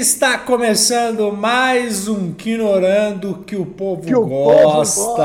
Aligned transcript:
Está 0.00 0.38
começando 0.38 1.30
mais 1.30 2.08
um 2.08 2.32
Quinorando 2.32 3.44
que 3.46 3.54
o 3.54 3.66
povo 3.66 4.00
que 4.00 4.14
o 4.14 4.24
gosta. 4.24 5.02
Povo 5.02 5.16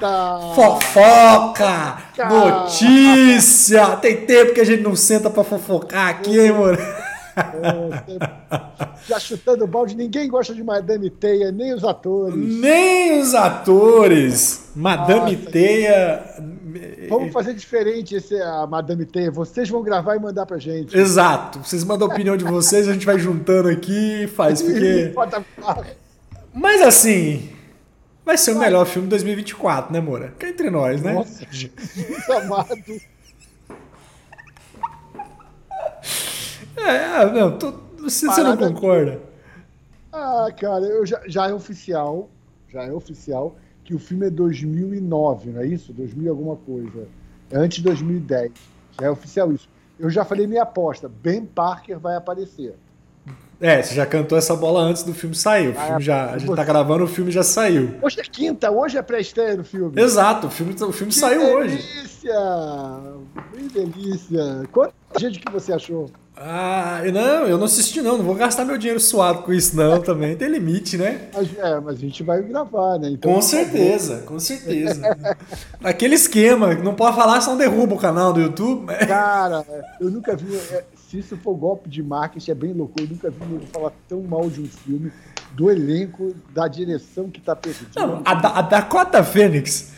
gosta. 0.00 0.54
Fofoca, 0.54 1.98
notícia. 2.28 3.96
Tem 3.96 4.18
tempo 4.18 4.54
que 4.54 4.60
a 4.60 4.64
gente 4.64 4.84
não 4.84 4.94
senta 4.94 5.28
para 5.28 5.42
fofocar 5.42 6.10
aqui, 6.10 6.38
hein, 6.38 6.52
mano? 6.52 6.78
já 9.08 9.18
chutando 9.18 9.66
balde, 9.66 9.96
ninguém 9.96 10.28
gosta 10.28 10.54
de 10.54 10.62
Madame 10.62 11.10
Teia, 11.10 11.50
nem 11.50 11.74
os 11.74 11.84
atores. 11.84 12.34
Nem 12.36 13.20
os 13.20 13.34
atores. 13.34 14.70
Madame 14.74 15.36
Nossa, 15.36 15.50
Teia. 15.50 16.24
Vamos 17.08 17.32
fazer 17.32 17.54
diferente 17.54 18.14
esse, 18.14 18.40
a 18.40 18.66
Madame 18.66 19.04
Teia. 19.04 19.30
Vocês 19.30 19.68
vão 19.68 19.82
gravar 19.82 20.16
e 20.16 20.20
mandar 20.20 20.46
pra 20.46 20.58
gente. 20.58 20.96
Exato. 20.96 21.58
Vocês 21.60 21.84
mandam 21.84 22.08
a 22.08 22.12
opinião 22.12 22.36
de 22.36 22.44
vocês, 22.44 22.88
a 22.88 22.92
gente 22.92 23.06
vai 23.06 23.18
juntando 23.18 23.68
aqui 23.68 24.24
e 24.24 24.26
faz. 24.26 24.62
Porque... 24.62 25.12
Mas 26.54 26.82
assim. 26.82 27.50
Vai 28.24 28.36
ser 28.36 28.52
o 28.52 28.58
melhor 28.58 28.86
filme 28.86 29.06
de 29.06 29.10
2024, 29.10 29.92
né, 29.92 30.00
Moura? 30.00 30.34
Que 30.38 30.46
é 30.46 30.48
entre 30.50 30.70
nós, 30.70 31.02
né? 31.02 31.14
Nossa, 31.14 31.44
Jesus 31.50 32.30
amado. 32.30 33.00
É, 36.90 37.22
é, 37.22 37.32
não, 37.32 37.58
tô, 37.58 37.72
você, 37.98 38.26
você 38.26 38.42
não 38.42 38.56
concorda? 38.56 39.20
Ah, 40.12 40.48
cara, 40.58 40.84
eu 40.84 41.06
já, 41.06 41.20
já 41.26 41.48
é 41.48 41.54
oficial, 41.54 42.28
já 42.68 42.84
é 42.84 42.92
oficial 42.92 43.56
que 43.84 43.94
o 43.94 43.98
filme 43.98 44.26
é 44.26 44.30
2009, 44.30 45.50
não 45.50 45.60
é 45.60 45.66
isso? 45.66 45.92
2000 45.92 46.30
alguma 46.30 46.56
coisa. 46.56 47.06
É 47.50 47.56
antes 47.56 47.78
de 47.78 47.84
2010. 47.84 48.52
Já 49.00 49.06
é 49.06 49.10
oficial 49.10 49.52
isso. 49.52 49.68
Eu 49.98 50.08
já 50.08 50.24
falei 50.24 50.46
minha 50.46 50.62
aposta, 50.62 51.08
Ben 51.08 51.44
Parker 51.44 51.98
vai 51.98 52.16
aparecer. 52.16 52.74
É, 53.60 53.82
você 53.82 53.94
já 53.94 54.06
cantou 54.06 54.38
essa 54.38 54.56
bola 54.56 54.80
antes 54.80 55.02
do 55.02 55.12
filme 55.12 55.34
sair. 55.34 55.68
O 55.68 55.78
ah, 55.78 55.86
filme 55.86 56.02
já, 56.02 56.30
a 56.30 56.38
gente 56.38 56.54
tá 56.54 56.64
gravando, 56.64 57.04
o 57.04 57.06
filme 57.06 57.30
já 57.30 57.42
saiu. 57.42 57.94
Hoje 58.00 58.18
é 58.18 58.22
quinta, 58.22 58.70
hoje 58.70 58.96
é 58.96 59.02
pré-estreia 59.02 59.56
do 59.56 59.64
filme. 59.64 60.00
Exato, 60.00 60.46
o 60.46 60.50
filme, 60.50 60.74
o 60.80 60.92
filme 60.92 61.12
saiu 61.12 61.40
delícia, 61.40 61.58
hoje. 61.58 61.76
Que 61.76 61.94
delícia! 61.94 62.32
Que 63.52 63.68
delícia! 63.68 64.68
Quanta 64.72 64.94
gente 65.18 65.40
que 65.40 65.52
você 65.52 65.74
achou? 65.74 66.08
Ah, 66.42 67.02
não, 67.12 67.46
eu 67.46 67.58
não 67.58 67.66
assisti 67.66 68.00
não, 68.00 68.16
não 68.16 68.24
vou 68.24 68.34
gastar 68.34 68.64
meu 68.64 68.78
dinheiro 68.78 68.98
suado 68.98 69.42
com 69.42 69.52
isso 69.52 69.76
não 69.76 70.00
também, 70.00 70.34
tem 70.34 70.48
limite, 70.48 70.96
né? 70.96 71.28
Mas, 71.34 71.58
é, 71.58 71.80
mas 71.80 71.96
a 71.96 72.00
gente 72.00 72.22
vai 72.22 72.40
gravar, 72.40 72.98
né? 72.98 73.10
Então, 73.10 73.34
com 73.34 73.42
certeza, 73.42 74.22
com 74.24 74.40
certeza. 74.40 75.02
Aquele 75.84 76.14
esquema, 76.14 76.74
não 76.76 76.94
pode 76.94 77.14
falar, 77.14 77.42
senão 77.42 77.58
derruba 77.58 77.94
o 77.94 77.98
canal 77.98 78.32
do 78.32 78.40
YouTube. 78.40 78.86
Cara, 79.06 79.66
eu 80.00 80.10
nunca 80.10 80.34
vi, 80.34 80.56
é, 80.56 80.82
se 81.10 81.18
isso 81.18 81.36
for 81.36 81.54
golpe 81.54 81.90
de 81.90 82.02
marketing, 82.02 82.50
é 82.50 82.54
bem 82.54 82.72
louco, 82.72 82.94
eu 82.98 83.06
nunca 83.06 83.28
vi 83.28 83.44
ninguém 83.44 83.68
falar 83.70 83.92
tão 84.08 84.22
mal 84.22 84.48
de 84.48 84.62
um 84.62 84.66
filme, 84.66 85.12
do 85.52 85.70
elenco, 85.70 86.34
da 86.54 86.66
direção 86.66 87.28
que 87.28 87.42
tá 87.42 87.54
perdida. 87.54 87.90
Não, 87.94 88.22
a, 88.24 88.58
a 88.60 88.62
Dakota 88.62 89.22
Fênix, 89.22 89.92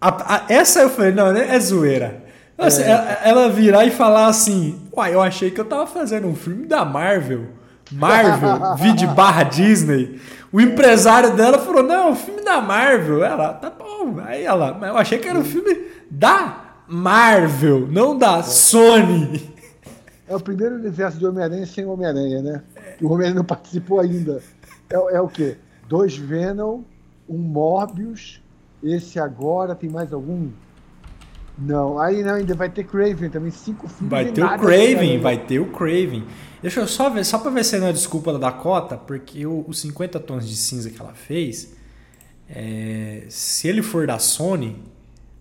a, 0.00 0.36
a, 0.36 0.44
essa 0.48 0.78
eu 0.78 0.90
falei, 0.90 1.10
não, 1.10 1.32
né, 1.32 1.52
é 1.52 1.58
zoeira. 1.58 2.22
É. 2.56 2.82
ela, 2.82 3.12
ela, 3.24 3.48
virar 3.48 3.84
e 3.84 3.90
falar 3.90 4.26
assim: 4.26 4.80
Uai, 4.96 5.14
eu 5.14 5.20
achei 5.20 5.50
que 5.50 5.60
eu 5.60 5.64
tava 5.64 5.86
fazendo 5.86 6.28
um 6.28 6.36
filme 6.36 6.66
da 6.66 6.84
Marvel. 6.84 7.48
Marvel, 7.90 8.76
vídeo 8.78 9.08
barra 9.08 9.42
Disney. 9.42 10.20
O 10.52 10.60
empresário 10.60 11.34
dela 11.34 11.58
falou: 11.58 11.82
Não, 11.82 12.12
um 12.12 12.14
filme 12.14 12.42
da 12.42 12.60
Marvel. 12.60 13.24
Ela, 13.24 13.54
tá 13.54 13.70
bom. 13.70 14.20
Aí 14.24 14.44
ela, 14.44 14.78
eu 14.82 14.96
achei 14.96 15.18
que 15.18 15.28
era 15.28 15.38
um 15.38 15.44
filme 15.44 15.88
da 16.08 16.82
Marvel, 16.86 17.88
não 17.88 18.16
da 18.16 18.42
Sony. 18.42 19.52
É 20.26 20.34
o 20.34 20.40
primeiro 20.40 20.76
universo 20.76 21.18
de 21.18 21.26
Homem-Aranha 21.26 21.66
sem 21.66 21.84
Homem-Aranha, 21.84 22.40
né? 22.40 22.62
O 22.98 23.08
Homem-Aranha 23.08 23.34
não 23.34 23.44
participou 23.44 24.00
ainda. 24.00 24.42
É, 24.88 25.16
é 25.16 25.20
o 25.20 25.28
quê? 25.28 25.58
Dois 25.86 26.16
Venom, 26.16 26.80
um 27.28 27.36
Morbius, 27.36 28.40
esse 28.82 29.20
agora, 29.20 29.74
tem 29.74 29.90
mais 29.90 30.14
algum? 30.14 30.48
Não, 31.56 31.98
aí 32.00 32.22
não, 32.22 32.34
ainda 32.34 32.54
vai 32.54 32.68
ter 32.68 32.84
Craven 32.84 33.30
também, 33.30 33.50
cinco 33.50 33.88
filmes. 33.88 34.10
Vai 34.10 34.32
ter 34.32 34.44
o 34.44 34.58
Craven, 34.58 35.20
vai 35.20 35.38
ter 35.38 35.60
o 35.60 35.66
Craven. 35.66 36.24
Deixa 36.60 36.80
eu 36.80 36.88
só 36.88 37.08
ver, 37.08 37.24
só 37.24 37.38
pra 37.38 37.50
ver 37.50 37.64
se 37.64 37.78
não 37.78 37.86
é 37.86 37.92
desculpa 37.92 38.32
da 38.32 38.38
Dakota, 38.38 38.96
porque 38.96 39.46
os 39.46 39.80
50 39.80 40.18
tons 40.20 40.48
de 40.48 40.56
cinza 40.56 40.90
que 40.90 41.00
ela 41.00 41.14
fez, 41.14 41.74
é, 42.48 43.24
se 43.28 43.68
ele 43.68 43.82
for 43.82 44.06
da 44.06 44.18
Sony, 44.18 44.82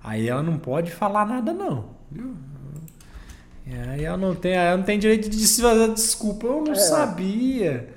aí 0.03 0.27
ela 0.27 0.43
não 0.43 0.57
pode 0.57 0.91
falar 0.91 1.25
nada 1.25 1.51
não, 1.51 1.85
viu? 2.11 2.35
Aí 3.89 4.03
ela 4.03 4.17
não 4.17 4.35
tem, 4.35 4.51
ela 4.51 4.77
não 4.77 4.83
tem 4.83 4.99
direito 4.99 5.29
de 5.29 5.47
se 5.47 5.61
fazer 5.61 5.93
desculpa, 5.93 6.45
eu 6.45 6.61
não 6.61 6.73
é. 6.73 6.75
sabia. 6.75 7.89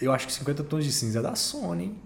Eu 0.00 0.12
acho 0.12 0.26
que 0.26 0.32
50 0.32 0.64
tons 0.64 0.84
de 0.84 0.92
cinza 0.92 1.18
é 1.18 1.22
da 1.22 1.34
Sony, 1.34 1.84
hein? 1.84 1.96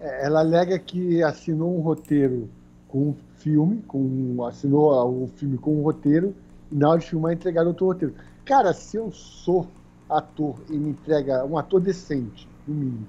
É, 0.00 0.26
ela 0.26 0.40
alega 0.40 0.78
que 0.78 1.22
assinou 1.22 1.78
um 1.78 1.80
roteiro 1.80 2.50
com 2.90 3.14
filme, 3.36 3.82
com, 3.86 4.44
assinou 4.44 5.24
o 5.24 5.28
filme 5.36 5.56
com 5.56 5.76
um 5.76 5.82
roteiro, 5.82 6.34
e 6.70 6.76
na 6.76 6.90
hora 6.90 6.98
de 6.98 7.06
filmar 7.06 7.32
entregaram 7.32 7.68
outro 7.68 7.86
roteiro. 7.86 8.14
Cara, 8.44 8.72
se 8.72 8.96
eu 8.96 9.10
sou 9.10 9.66
ator 10.08 10.56
e 10.68 10.76
me 10.76 10.90
entrega 10.90 11.44
um 11.44 11.56
ator 11.56 11.80
decente, 11.80 12.48
no 12.66 12.74
mínimo, 12.74 13.06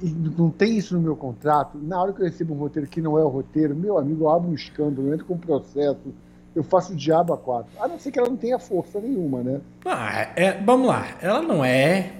e 0.00 0.08
não 0.10 0.50
tem 0.50 0.76
isso 0.76 0.94
no 0.94 1.00
meu 1.00 1.16
contrato, 1.16 1.78
na 1.78 2.00
hora 2.00 2.12
que 2.12 2.20
eu 2.20 2.26
recebo 2.26 2.54
um 2.54 2.58
roteiro 2.58 2.88
que 2.88 3.00
não 3.00 3.18
é 3.18 3.24
o 3.24 3.28
roteiro, 3.28 3.74
meu 3.74 3.98
amigo, 3.98 4.24
eu 4.24 4.30
abro 4.30 4.50
um 4.50 4.54
escândalo, 4.54 5.08
eu 5.08 5.14
entro 5.14 5.26
com 5.26 5.34
um 5.34 5.38
processo, 5.38 6.14
eu 6.54 6.62
faço 6.62 6.92
o 6.92 6.96
diabo 6.96 7.32
a 7.32 7.38
quatro. 7.38 7.72
A 7.80 7.88
não 7.88 7.98
ser 7.98 8.10
que 8.10 8.18
ela 8.18 8.28
não 8.28 8.36
tenha 8.36 8.58
força 8.58 9.00
nenhuma, 9.00 9.42
né? 9.42 9.60
Ah, 9.84 10.28
é, 10.36 10.62
vamos 10.62 10.86
lá, 10.86 11.16
ela 11.20 11.40
não 11.40 11.64
é 11.64 12.12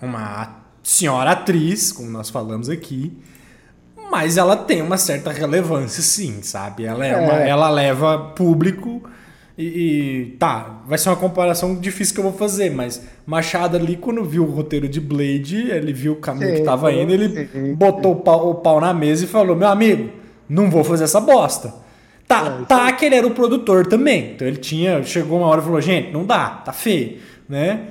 uma 0.00 0.60
senhora 0.82 1.32
atriz, 1.32 1.92
como 1.92 2.10
nós 2.10 2.30
falamos 2.30 2.68
aqui, 2.68 3.16
mas 4.10 4.36
ela 4.36 4.56
tem 4.56 4.82
uma 4.82 4.98
certa 4.98 5.30
relevância, 5.30 6.02
sim, 6.02 6.42
sabe? 6.42 6.84
Ela, 6.84 7.06
é, 7.06 7.10
é. 7.10 7.16
Uma, 7.16 7.32
ela 7.34 7.70
leva 7.70 8.18
público 8.34 9.02
e, 9.56 9.64
e, 9.64 10.36
Tá, 10.38 10.80
vai 10.86 10.98
ser 10.98 11.10
uma 11.10 11.16
comparação 11.16 11.74
difícil 11.76 12.14
que 12.14 12.20
eu 12.20 12.24
vou 12.24 12.32
fazer, 12.32 12.70
mas 12.70 13.02
Machado 13.26 13.76
ali, 13.76 13.96
quando 13.96 14.24
viu 14.24 14.42
o 14.42 14.50
roteiro 14.50 14.88
de 14.88 15.00
Blade, 15.00 15.70
ele 15.70 15.92
viu 15.92 16.14
o 16.14 16.16
caminho 16.16 16.50
sim, 16.50 16.56
que 16.56 16.62
tava 16.62 16.92
indo, 16.92 17.12
ele 17.12 17.48
sim, 17.52 17.74
botou. 17.74 18.12
O, 18.12 18.16
pau, 18.16 18.50
o 18.50 18.54
pau 18.56 18.80
na 18.80 18.92
mesa 18.92 19.24
e 19.24 19.28
falou: 19.28 19.54
Meu 19.54 19.68
amigo, 19.68 20.10
não 20.48 20.68
vou 20.68 20.82
fazer 20.82 21.04
essa 21.04 21.20
bosta. 21.20 21.72
Tá, 22.26 22.60
é, 22.60 22.64
tá 22.64 22.92
que 22.92 23.04
ele 23.04 23.14
era 23.14 23.26
o 23.26 23.30
produtor 23.30 23.86
também. 23.86 24.32
Então 24.32 24.48
ele 24.48 24.56
tinha. 24.56 25.04
Chegou 25.04 25.38
uma 25.38 25.46
hora 25.46 25.60
e 25.60 25.64
falou: 25.64 25.80
Gente, 25.80 26.10
não 26.10 26.24
dá, 26.24 26.48
tá 26.64 26.72
feio, 26.72 27.18
né? 27.48 27.88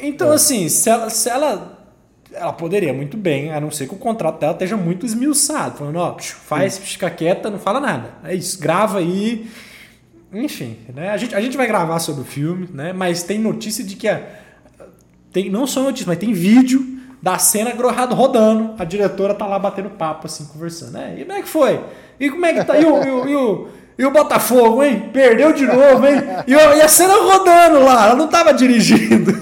Então, 0.00 0.32
é. 0.32 0.34
assim, 0.36 0.68
se 0.68 0.88
ela, 0.88 1.10
se 1.10 1.28
ela 1.28 1.73
ela 2.34 2.52
poderia 2.52 2.92
muito 2.92 3.16
bem, 3.16 3.52
a 3.52 3.60
não 3.60 3.70
ser 3.70 3.88
que 3.88 3.94
o 3.94 3.98
contrato 3.98 4.40
dela 4.40 4.52
esteja 4.52 4.76
muito 4.76 5.06
esmiuçado, 5.06 5.78
falando, 5.78 5.96
ó, 5.96 6.16
faz, 6.18 6.78
fica 6.78 7.08
quieta, 7.10 7.48
não 7.48 7.58
fala 7.58 7.80
nada. 7.80 8.10
É 8.24 8.34
isso, 8.34 8.60
grava 8.60 8.98
aí. 8.98 9.48
Enfim, 10.32 10.78
né? 10.94 11.10
A 11.10 11.16
gente, 11.16 11.34
a 11.34 11.40
gente 11.40 11.56
vai 11.56 11.66
gravar 11.66 11.98
sobre 12.00 12.22
o 12.22 12.24
filme, 12.24 12.68
né? 12.72 12.92
Mas 12.92 13.22
tem 13.22 13.38
notícia 13.38 13.84
de 13.84 13.94
que 13.94 14.08
a, 14.08 14.20
tem 15.32 15.50
não 15.50 15.66
só 15.66 15.82
notícia, 15.82 16.06
mas 16.06 16.18
tem 16.18 16.32
vídeo 16.32 16.94
da 17.20 17.38
cena 17.38 17.72
rodando, 18.12 18.74
a 18.78 18.84
diretora 18.84 19.34
tá 19.34 19.46
lá 19.46 19.58
batendo 19.58 19.90
papo, 19.90 20.26
assim, 20.26 20.44
conversando. 20.44 20.92
Né? 20.92 21.16
E 21.18 21.24
como 21.24 21.38
é 21.38 21.42
que 21.42 21.48
foi? 21.48 21.80
E 22.20 22.30
como 22.30 22.46
é 22.46 22.52
que 22.52 22.64
tá? 22.64 22.78
E 22.78 22.84
o, 22.84 23.02
e 23.02 23.10
o, 23.10 23.28
e 23.28 23.36
o, 23.36 23.68
e 23.98 24.04
o 24.04 24.10
Botafogo, 24.10 24.82
hein? 24.82 25.08
Perdeu 25.12 25.52
de 25.52 25.66
novo, 25.66 26.06
hein? 26.06 26.22
E, 26.46 26.52
e 26.52 26.82
a 26.82 26.88
cena 26.88 27.14
rodando 27.14 27.80
lá, 27.82 28.06
ela 28.06 28.14
não 28.14 28.28
tava 28.28 28.52
dirigindo. 28.52 29.32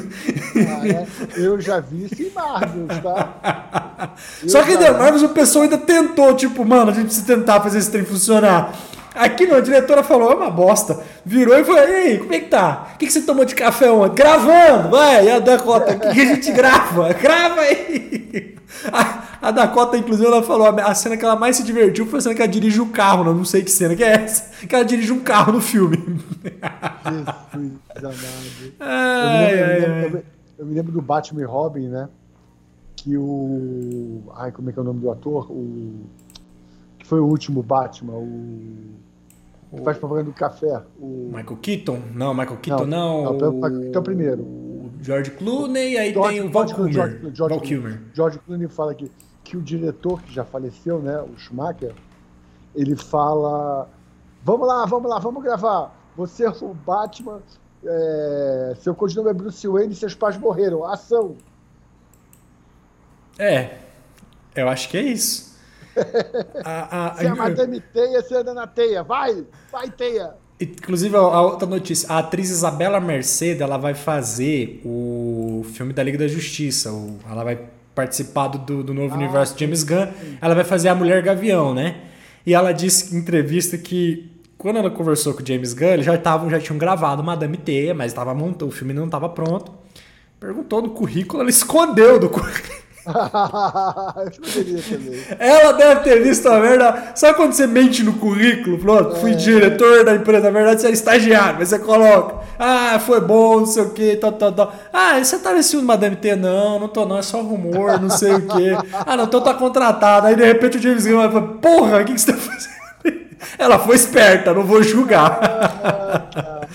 Eu 1.36 1.60
já 1.60 1.80
vi 1.80 2.04
isso 2.04 2.22
em 2.22 2.30
Marvels, 2.30 3.02
tá? 3.02 4.14
Eu 4.42 4.48
Só 4.48 4.62
que 4.62 4.72
já... 4.74 4.92
Marvels 4.92 5.22
o 5.22 5.28
pessoal 5.30 5.64
ainda 5.64 5.78
tentou, 5.78 6.34
tipo, 6.34 6.64
mano, 6.64 6.90
a 6.90 6.94
gente 6.94 7.06
precisa 7.06 7.26
tentar 7.26 7.60
fazer 7.60 7.78
esse 7.78 7.90
trem 7.90 8.04
funcionar. 8.04 8.72
Aqui 9.14 9.46
não, 9.46 9.56
a 9.56 9.60
diretora 9.60 10.02
falou, 10.02 10.32
é 10.32 10.34
uma 10.34 10.50
bosta. 10.50 11.00
Virou 11.24 11.58
e 11.58 11.64
falou, 11.64 11.80
e 11.80 11.94
aí, 11.94 12.18
como 12.18 12.32
é 12.32 12.40
que 12.40 12.48
tá? 12.48 12.92
O 12.94 12.98
que, 12.98 13.06
que 13.06 13.12
você 13.12 13.22
tomou 13.22 13.44
de 13.44 13.54
café 13.54 13.90
ontem? 13.90 14.14
Gravando, 14.22 14.90
vai, 14.90 15.26
e 15.26 15.30
a 15.30 15.38
Dakota, 15.38 15.92
o 15.92 16.00
que, 16.00 16.14
que 16.14 16.20
a 16.20 16.24
gente 16.24 16.50
grava? 16.52 17.12
Grava 17.12 17.60
aí. 17.60 18.56
A, 18.90 19.48
a, 19.48 19.50
Dakota, 19.50 19.96
inclusive, 19.96 20.26
ela 20.26 20.42
falou, 20.42 20.66
a 20.66 20.94
cena 20.94 21.16
que 21.16 21.24
ela 21.24 21.36
mais 21.36 21.56
se 21.56 21.62
divertiu 21.62 22.06
foi 22.06 22.18
a 22.18 22.22
cena 22.22 22.34
que 22.34 22.42
ela 22.42 22.50
dirige 22.50 22.80
o 22.80 22.84
um 22.84 22.88
carro, 22.88 23.22
não, 23.22 23.34
não 23.34 23.44
sei 23.44 23.62
que 23.62 23.70
cena 23.70 23.94
que 23.94 24.02
é 24.02 24.14
essa, 24.14 24.66
que 24.66 24.74
ela 24.74 24.84
dirige 24.84 25.12
um 25.12 25.20
carro 25.20 25.52
no 25.52 25.60
filme. 25.60 26.18
Jesus 27.94 28.04
amado. 28.04 28.74
Ai, 28.80 29.52
eu, 29.52 29.58
me 29.58 29.80
lembro, 29.80 29.92
ai, 29.92 30.12
ai. 30.14 30.22
Eu 30.62 30.66
me 30.66 30.74
lembro 30.74 30.92
do 30.92 31.02
Batman 31.02 31.40
e 31.40 31.44
Robin, 31.44 31.88
né? 31.88 32.08
Que 32.94 33.16
o... 33.16 34.22
Ai, 34.36 34.52
como 34.52 34.70
é 34.70 34.72
que 34.72 34.78
é 34.78 34.82
o 34.82 34.84
nome 34.84 35.00
do 35.00 35.10
ator? 35.10 35.50
O... 35.50 36.06
Que 36.98 37.04
foi 37.04 37.18
o 37.18 37.26
último 37.26 37.64
Batman, 37.64 38.14
o 38.14 39.76
que 39.76 39.82
faz 39.82 39.98
propaganda 39.98 40.30
do 40.30 40.34
café. 40.34 40.82
O... 41.00 41.30
Michael 41.34 41.56
Keaton? 41.56 42.00
Não, 42.14 42.32
Michael 42.32 42.58
Keaton 42.58 42.86
não. 42.86 43.24
não. 43.24 43.38
não 43.38 43.60
o... 43.60 43.82
Então 43.88 43.92
é 43.94 43.98
o 43.98 44.02
primeiro. 44.02 44.62
George 45.00 45.32
Clooney, 45.32 45.98
aí 45.98 46.12
George, 46.12 46.38
tem 46.38 46.48
o 46.48 46.52
Val 46.52 46.66
Kilmer. 46.66 46.92
George, 46.92 47.18
George, 47.34 47.54
Val 47.54 47.60
Kilmer. 47.60 48.00
George 48.14 48.38
Clooney 48.38 48.68
fala 48.68 48.94
que, 48.94 49.10
que 49.42 49.56
o 49.56 49.60
diretor, 49.60 50.22
que 50.22 50.32
já 50.32 50.44
faleceu, 50.44 51.00
né, 51.00 51.20
o 51.22 51.36
Schumacher, 51.36 51.92
ele 52.72 52.94
fala: 52.94 53.88
Vamos 54.44 54.68
lá, 54.68 54.86
vamos 54.86 55.10
lá, 55.10 55.18
vamos 55.18 55.42
gravar. 55.42 55.92
Você 56.16 56.44
é 56.44 56.50
o 56.50 56.72
Batman, 56.72 57.40
é, 57.84 58.74
seu 58.80 58.94
codinome 58.94 59.30
é 59.30 59.34
Bruce 59.34 59.66
Wayne 59.66 59.92
e 59.92 59.96
seus 59.96 60.14
pais 60.14 60.36
morreram. 60.36 60.84
Ação. 60.84 61.36
É, 63.38 63.78
eu 64.54 64.68
acho 64.68 64.88
que 64.88 64.96
é 64.96 65.02
isso. 65.02 65.52
a, 66.64 67.12
a, 67.12 67.14
Se 67.16 67.26
a 67.26 67.34
madame 67.34 67.80
teia, 67.80 68.22
você 68.22 68.36
anda 68.36 68.54
na 68.54 68.66
teia. 68.66 69.02
Vai, 69.02 69.44
vai 69.70 69.90
teia. 69.90 70.34
Inclusive, 70.60 71.16
a 71.16 71.40
outra 71.40 71.66
notícia, 71.66 72.08
a 72.08 72.18
atriz 72.18 72.48
Isabela 72.50 73.00
Mercedes, 73.00 73.60
ela 73.60 73.76
vai 73.76 73.94
fazer 73.94 74.80
o 74.84 75.64
filme 75.72 75.92
da 75.92 76.02
Liga 76.02 76.18
da 76.18 76.28
Justiça. 76.28 76.92
O, 76.92 77.18
ela 77.28 77.42
vai 77.42 77.58
participar 77.94 78.48
do, 78.48 78.82
do 78.82 78.94
novo 78.94 79.14
ah, 79.14 79.18
universo 79.18 79.54
de 79.54 79.64
James 79.64 79.82
Gunn. 79.82 80.06
Ela 80.40 80.54
vai 80.54 80.64
fazer 80.64 80.88
a 80.88 80.94
Mulher 80.94 81.22
Gavião, 81.22 81.74
né? 81.74 82.02
E 82.46 82.54
ela 82.54 82.72
disse 82.72 83.14
em 83.14 83.18
entrevista 83.18 83.76
que 83.76 84.31
quando 84.62 84.76
ela 84.76 84.90
conversou 84.90 85.34
com 85.34 85.42
o 85.42 85.46
James 85.46 85.74
Gunn, 85.74 85.88
eles 85.88 86.06
já, 86.06 86.16
tavam, 86.16 86.48
já 86.48 86.60
tinham 86.60 86.78
gravado 86.78 87.20
Madame 87.22 87.56
Teia, 87.56 87.92
mas 87.92 88.12
tava 88.12 88.32
montando, 88.32 88.68
o 88.68 88.70
filme 88.70 88.94
não 88.94 89.06
estava 89.06 89.28
pronto. 89.28 89.72
Perguntou 90.38 90.80
no 90.80 90.90
currículo, 90.90 91.40
ela 91.42 91.50
escondeu 91.50 92.20
do 92.20 92.30
currículo. 92.30 92.80
Ela 95.36 95.72
deve 95.72 96.02
ter 96.02 96.22
visto 96.22 96.46
a 96.46 96.60
merda. 96.60 97.10
Sabe 97.16 97.34
quando 97.34 97.52
você 97.52 97.66
mente 97.66 98.04
no 98.04 98.12
currículo? 98.12 98.78
Pronto, 98.78 99.16
fui 99.16 99.32
é. 99.32 99.34
diretor 99.34 100.04
da 100.04 100.14
empresa. 100.14 100.44
Na 100.44 100.50
verdade, 100.50 100.82
você 100.82 100.86
é 100.86 100.92
estagiário, 100.92 101.56
mas 101.58 101.70
você 101.70 101.80
coloca. 101.80 102.36
Ah, 102.56 103.00
foi 103.04 103.20
bom, 103.20 103.58
não 103.58 103.66
sei 103.66 103.82
o 103.82 103.90
que, 103.90 104.14
tal, 104.14 104.30
tal, 104.30 104.52
tal. 104.52 104.72
Ah, 104.92 105.18
você 105.18 105.36
tá 105.40 105.52
nesse 105.52 105.72
filme 105.72 105.84
Madame 105.84 106.14
T? 106.14 106.36
Não, 106.36 106.78
não 106.78 106.86
tô 106.86 107.04
não, 107.04 107.18
é 107.18 107.22
só 107.22 107.42
rumor, 107.42 108.00
não 108.00 108.08
sei 108.08 108.34
o 108.34 108.42
que. 108.42 108.70
Ah, 109.04 109.16
não, 109.16 109.24
então 109.24 109.40
tá 109.40 109.54
contratado. 109.54 110.28
Aí 110.28 110.36
de 110.36 110.44
repente 110.44 110.78
o 110.78 110.80
James 110.80 111.04
Gunn 111.04 111.16
vai 111.16 111.32
falar, 111.32 111.48
porra, 111.54 112.02
o 112.02 112.04
que, 112.04 112.14
que 112.14 112.20
você 112.20 112.32
tá 112.32 112.38
fazendo? 112.38 112.81
Ela 113.58 113.78
foi 113.78 113.96
esperta, 113.96 114.52
não 114.54 114.64
vou 114.64 114.82
julgar. 114.82 115.40
Ah, 115.42 116.66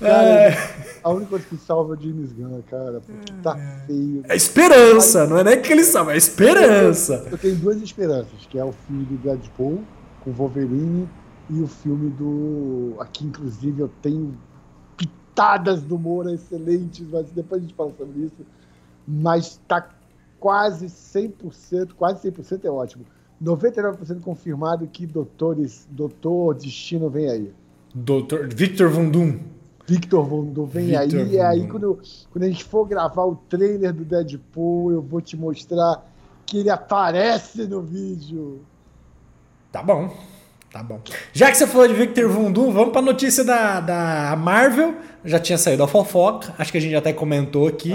cara, 0.00 0.28
é. 0.28 0.82
A 1.04 1.10
única 1.10 1.30
coisa 1.30 1.44
que 1.46 1.56
salva 1.56 1.94
é 1.94 1.98
o 1.98 2.00
James 2.00 2.32
Gunn, 2.32 2.62
cara, 2.62 3.00
porque 3.00 3.32
tá 3.42 3.56
é. 3.58 3.86
feio. 3.86 4.22
É 4.28 4.36
esperança, 4.36 5.26
não 5.26 5.38
é 5.38 5.44
nem 5.44 5.60
que 5.60 5.72
ele 5.72 5.84
salva, 5.84 6.14
é 6.14 6.16
esperança. 6.16 7.26
Eu 7.30 7.38
tenho 7.38 7.56
duas 7.56 7.82
esperanças, 7.82 8.46
que 8.48 8.58
é 8.58 8.64
o 8.64 8.72
filme 8.72 9.04
do 9.04 9.16
Deadpool, 9.16 9.82
com 10.24 10.32
Wolverine, 10.32 11.08
e 11.50 11.60
o 11.60 11.66
filme 11.66 12.10
do... 12.10 12.96
Aqui, 13.00 13.24
inclusive, 13.26 13.80
eu 13.80 13.90
tenho 14.00 14.38
pitadas 14.96 15.82
do 15.82 15.96
humor 15.96 16.32
excelentes, 16.32 17.06
mas 17.08 17.30
depois 17.30 17.60
a 17.60 17.64
gente 17.64 17.74
fala 17.74 17.92
sobre 17.98 18.20
isso. 18.20 18.46
Mas 19.06 19.60
tá 19.66 19.88
quase 20.38 20.86
100%, 20.86 21.92
quase 21.94 22.30
100% 22.30 22.64
é 22.64 22.70
ótimo. 22.70 23.04
99% 23.42 24.20
confirmado 24.20 24.86
que 24.86 25.06
doutores, 25.06 25.86
Doutor 25.90 26.54
Destino 26.54 27.10
vem 27.10 27.28
aí. 27.28 27.52
Doutor 27.94 28.48
Victor 28.48 28.88
Von 28.88 29.10
Doom. 29.10 29.38
Victor 29.86 30.24
Von 30.24 30.52
vem 30.66 30.86
Victor 30.86 31.20
aí. 31.20 31.32
E 31.32 31.40
aí, 31.40 31.66
quando, 31.66 31.98
quando 32.30 32.44
a 32.44 32.48
gente 32.48 32.64
for 32.64 32.86
gravar 32.86 33.24
o 33.24 33.36
trailer 33.48 33.92
do 33.92 34.04
Deadpool, 34.04 34.92
eu 34.92 35.02
vou 35.02 35.20
te 35.20 35.36
mostrar 35.36 36.06
que 36.46 36.58
ele 36.58 36.70
aparece 36.70 37.66
no 37.66 37.82
vídeo. 37.82 38.62
Tá 39.72 39.82
bom. 39.82 40.14
Tá 40.72 40.82
bom. 40.82 41.00
Já 41.34 41.50
que 41.50 41.56
você 41.56 41.66
falou 41.66 41.86
de 41.86 41.92
Victor 41.92 42.28
Vundum, 42.30 42.72
vamos 42.72 42.92
para 42.92 43.02
a 43.02 43.04
notícia 43.04 43.44
da, 43.44 43.80
da 43.80 44.36
Marvel. 44.36 44.94
Já 45.22 45.38
tinha 45.38 45.58
saído 45.58 45.82
a 45.82 45.88
fofoca, 45.88 46.54
acho 46.58 46.72
que 46.72 46.78
a 46.78 46.80
gente 46.80 46.94
até 46.94 47.12
comentou 47.12 47.68
aqui. 47.68 47.92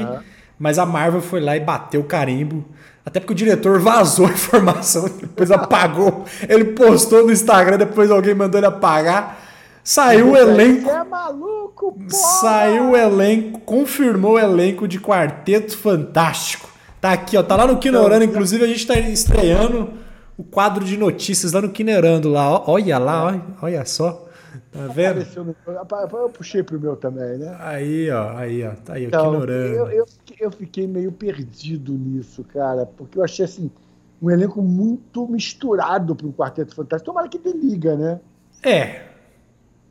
Mas 0.59 0.77
a 0.77 0.85
Marvel 0.85 1.21
foi 1.21 1.39
lá 1.39 1.55
e 1.55 1.59
bateu 1.59 2.01
o 2.01 2.03
carimbo. 2.03 2.65
Até 3.07 3.21
porque 3.21 3.31
o 3.31 3.35
diretor 3.35 3.79
vazou 3.79 4.25
a 4.25 4.31
informação, 4.31 5.05
depois 5.17 5.49
apagou. 5.49 6.25
Ele 6.49 6.65
postou 6.65 7.25
no 7.25 7.31
Instagram, 7.31 7.77
depois 7.77 8.11
alguém 8.11 8.35
mandou 8.35 8.59
ele 8.59 8.67
apagar. 8.67 9.45
Saiu 9.81 10.31
o 10.31 10.35
elenco. 10.35 10.89
É 10.89 11.05
maluco, 11.05 11.93
porra. 11.93 12.09
Saiu 12.09 12.89
o 12.89 12.97
elenco, 12.97 13.61
confirmou 13.61 14.33
o 14.33 14.39
elenco 14.39 14.85
de 14.85 14.99
Quarteto 14.99 15.77
Fantástico. 15.77 16.67
Tá 16.99 17.13
aqui, 17.13 17.37
ó. 17.37 17.43
Tá 17.43 17.55
lá 17.55 17.65
no 17.65 17.77
Kinorando, 17.77 18.25
inclusive 18.25 18.65
a 18.65 18.67
gente 18.67 18.85
tá 18.85 18.99
estreando 18.99 19.89
o 20.37 20.43
quadro 20.43 20.83
de 20.83 20.97
notícias 20.97 21.53
lá 21.53 21.61
no 21.61 21.69
Kinerando 21.69 22.27
lá. 22.27 22.49
Ó. 22.49 22.73
Olha 22.73 22.97
lá, 22.97 23.23
olha, 23.23 23.41
olha 23.61 23.85
só. 23.85 24.26
Tá 24.77 24.93
vendo? 24.93 25.25
Eu 26.13 26.29
puxei 26.29 26.61
pro 26.61 26.79
meu 26.79 26.95
também, 26.95 27.37
né? 27.37 27.55
Aí, 27.59 28.09
ó, 28.11 28.37
aí, 28.37 28.63
ó. 28.63 28.71
Tá 28.75 28.93
aí, 28.93 29.05
então, 29.05 29.29
o 29.29 29.31
Kinorando. 29.31 29.75
Eu, 29.75 29.87
eu, 29.89 30.05
eu 30.39 30.51
fiquei 30.51 30.85
meio 30.85 31.11
perdido 31.11 31.93
nisso, 31.93 32.43
cara, 32.43 32.85
porque 32.85 33.17
eu 33.17 33.23
achei 33.23 33.45
assim, 33.45 33.71
um 34.21 34.29
elenco 34.29 34.61
muito 34.61 35.27
misturado 35.27 36.15
para 36.15 36.27
um 36.27 36.31
Quarteto 36.31 36.75
Fantástico. 36.75 37.11
Tomara 37.11 37.27
que 37.27 37.39
dê 37.39 37.51
liga, 37.51 37.95
né? 37.95 38.19
É, 38.63 39.07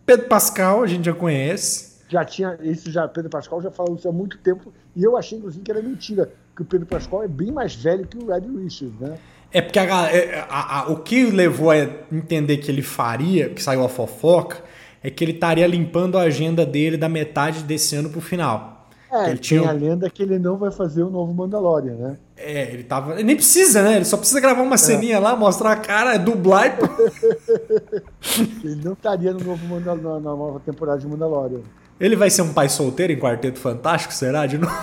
Pedro 0.04 0.28
Pascal, 0.28 0.82
a 0.82 0.86
gente 0.86 1.06
já 1.06 1.12
conhece. 1.12 1.96
Já 2.08 2.24
tinha, 2.24 2.56
isso 2.62 2.90
já, 2.90 3.08
Pedro 3.08 3.28
Pascal 3.28 3.60
já 3.60 3.70
falou 3.70 3.96
isso 3.96 4.08
há 4.08 4.12
muito 4.12 4.38
tempo, 4.38 4.72
e 4.94 5.02
eu 5.02 5.16
achei, 5.16 5.38
inclusive, 5.38 5.64
que 5.64 5.70
era 5.70 5.82
mentira, 5.82 6.30
que 6.54 6.62
o 6.62 6.64
Pedro 6.64 6.86
Pascal 6.86 7.24
é 7.24 7.28
bem 7.28 7.50
mais 7.50 7.74
velho 7.74 8.06
que 8.06 8.16
o 8.16 8.32
Ed 8.32 8.46
Richards, 8.46 8.98
né? 9.00 9.18
É 9.52 9.60
porque 9.60 9.78
a, 9.78 9.84
é, 10.12 10.46
a, 10.48 10.80
a, 10.80 10.92
o 10.92 10.98
que 10.98 11.30
levou 11.30 11.70
a 11.70 11.78
entender 12.12 12.58
que 12.58 12.70
ele 12.70 12.82
faria, 12.82 13.48
que 13.48 13.62
saiu 13.62 13.84
a 13.84 13.88
fofoca, 13.88 14.62
é 15.02 15.10
que 15.10 15.22
ele 15.22 15.32
estaria 15.32 15.66
limpando 15.66 16.18
a 16.18 16.22
agenda 16.22 16.64
dele 16.66 16.96
da 16.96 17.08
metade 17.08 17.62
desse 17.62 17.94
ano 17.96 18.10
pro 18.10 18.20
final. 18.20 18.76
É, 19.10 19.30
ele 19.30 19.38
tinha... 19.38 19.60
tem 19.60 19.70
a 19.70 19.72
lenda 19.72 20.10
que 20.10 20.22
ele 20.22 20.38
não 20.38 20.56
vai 20.56 20.70
fazer 20.70 21.02
o 21.02 21.10
novo 21.10 21.32
Mandalorian, 21.32 21.94
né? 21.94 22.16
É, 22.36 22.72
ele 22.72 22.82
tava. 22.82 23.14
Ele 23.14 23.22
nem 23.22 23.36
precisa, 23.36 23.82
né? 23.82 23.96
Ele 23.96 24.04
só 24.04 24.16
precisa 24.16 24.40
gravar 24.40 24.62
uma 24.62 24.74
é. 24.74 24.78
ceninha 24.78 25.18
lá, 25.18 25.36
mostrar 25.36 25.72
a 25.72 25.76
cara, 25.76 26.18
dublar 26.18 26.66
e. 26.66 26.72
ele 28.66 28.82
não 28.84 28.92
estaria 28.92 29.32
no 29.32 29.40
novo 29.40 29.64
Mandalorian, 29.66 30.20
na 30.20 30.36
nova 30.36 30.60
temporada 30.60 30.98
de 30.98 31.06
Mandalorian. 31.06 31.60
Ele 31.98 32.16
vai 32.16 32.28
ser 32.28 32.42
um 32.42 32.52
pai 32.52 32.68
solteiro 32.68 33.12
em 33.12 33.18
Quarteto 33.18 33.58
Fantástico, 33.58 34.12
será? 34.12 34.44
De 34.44 34.58
novo? 34.58 34.74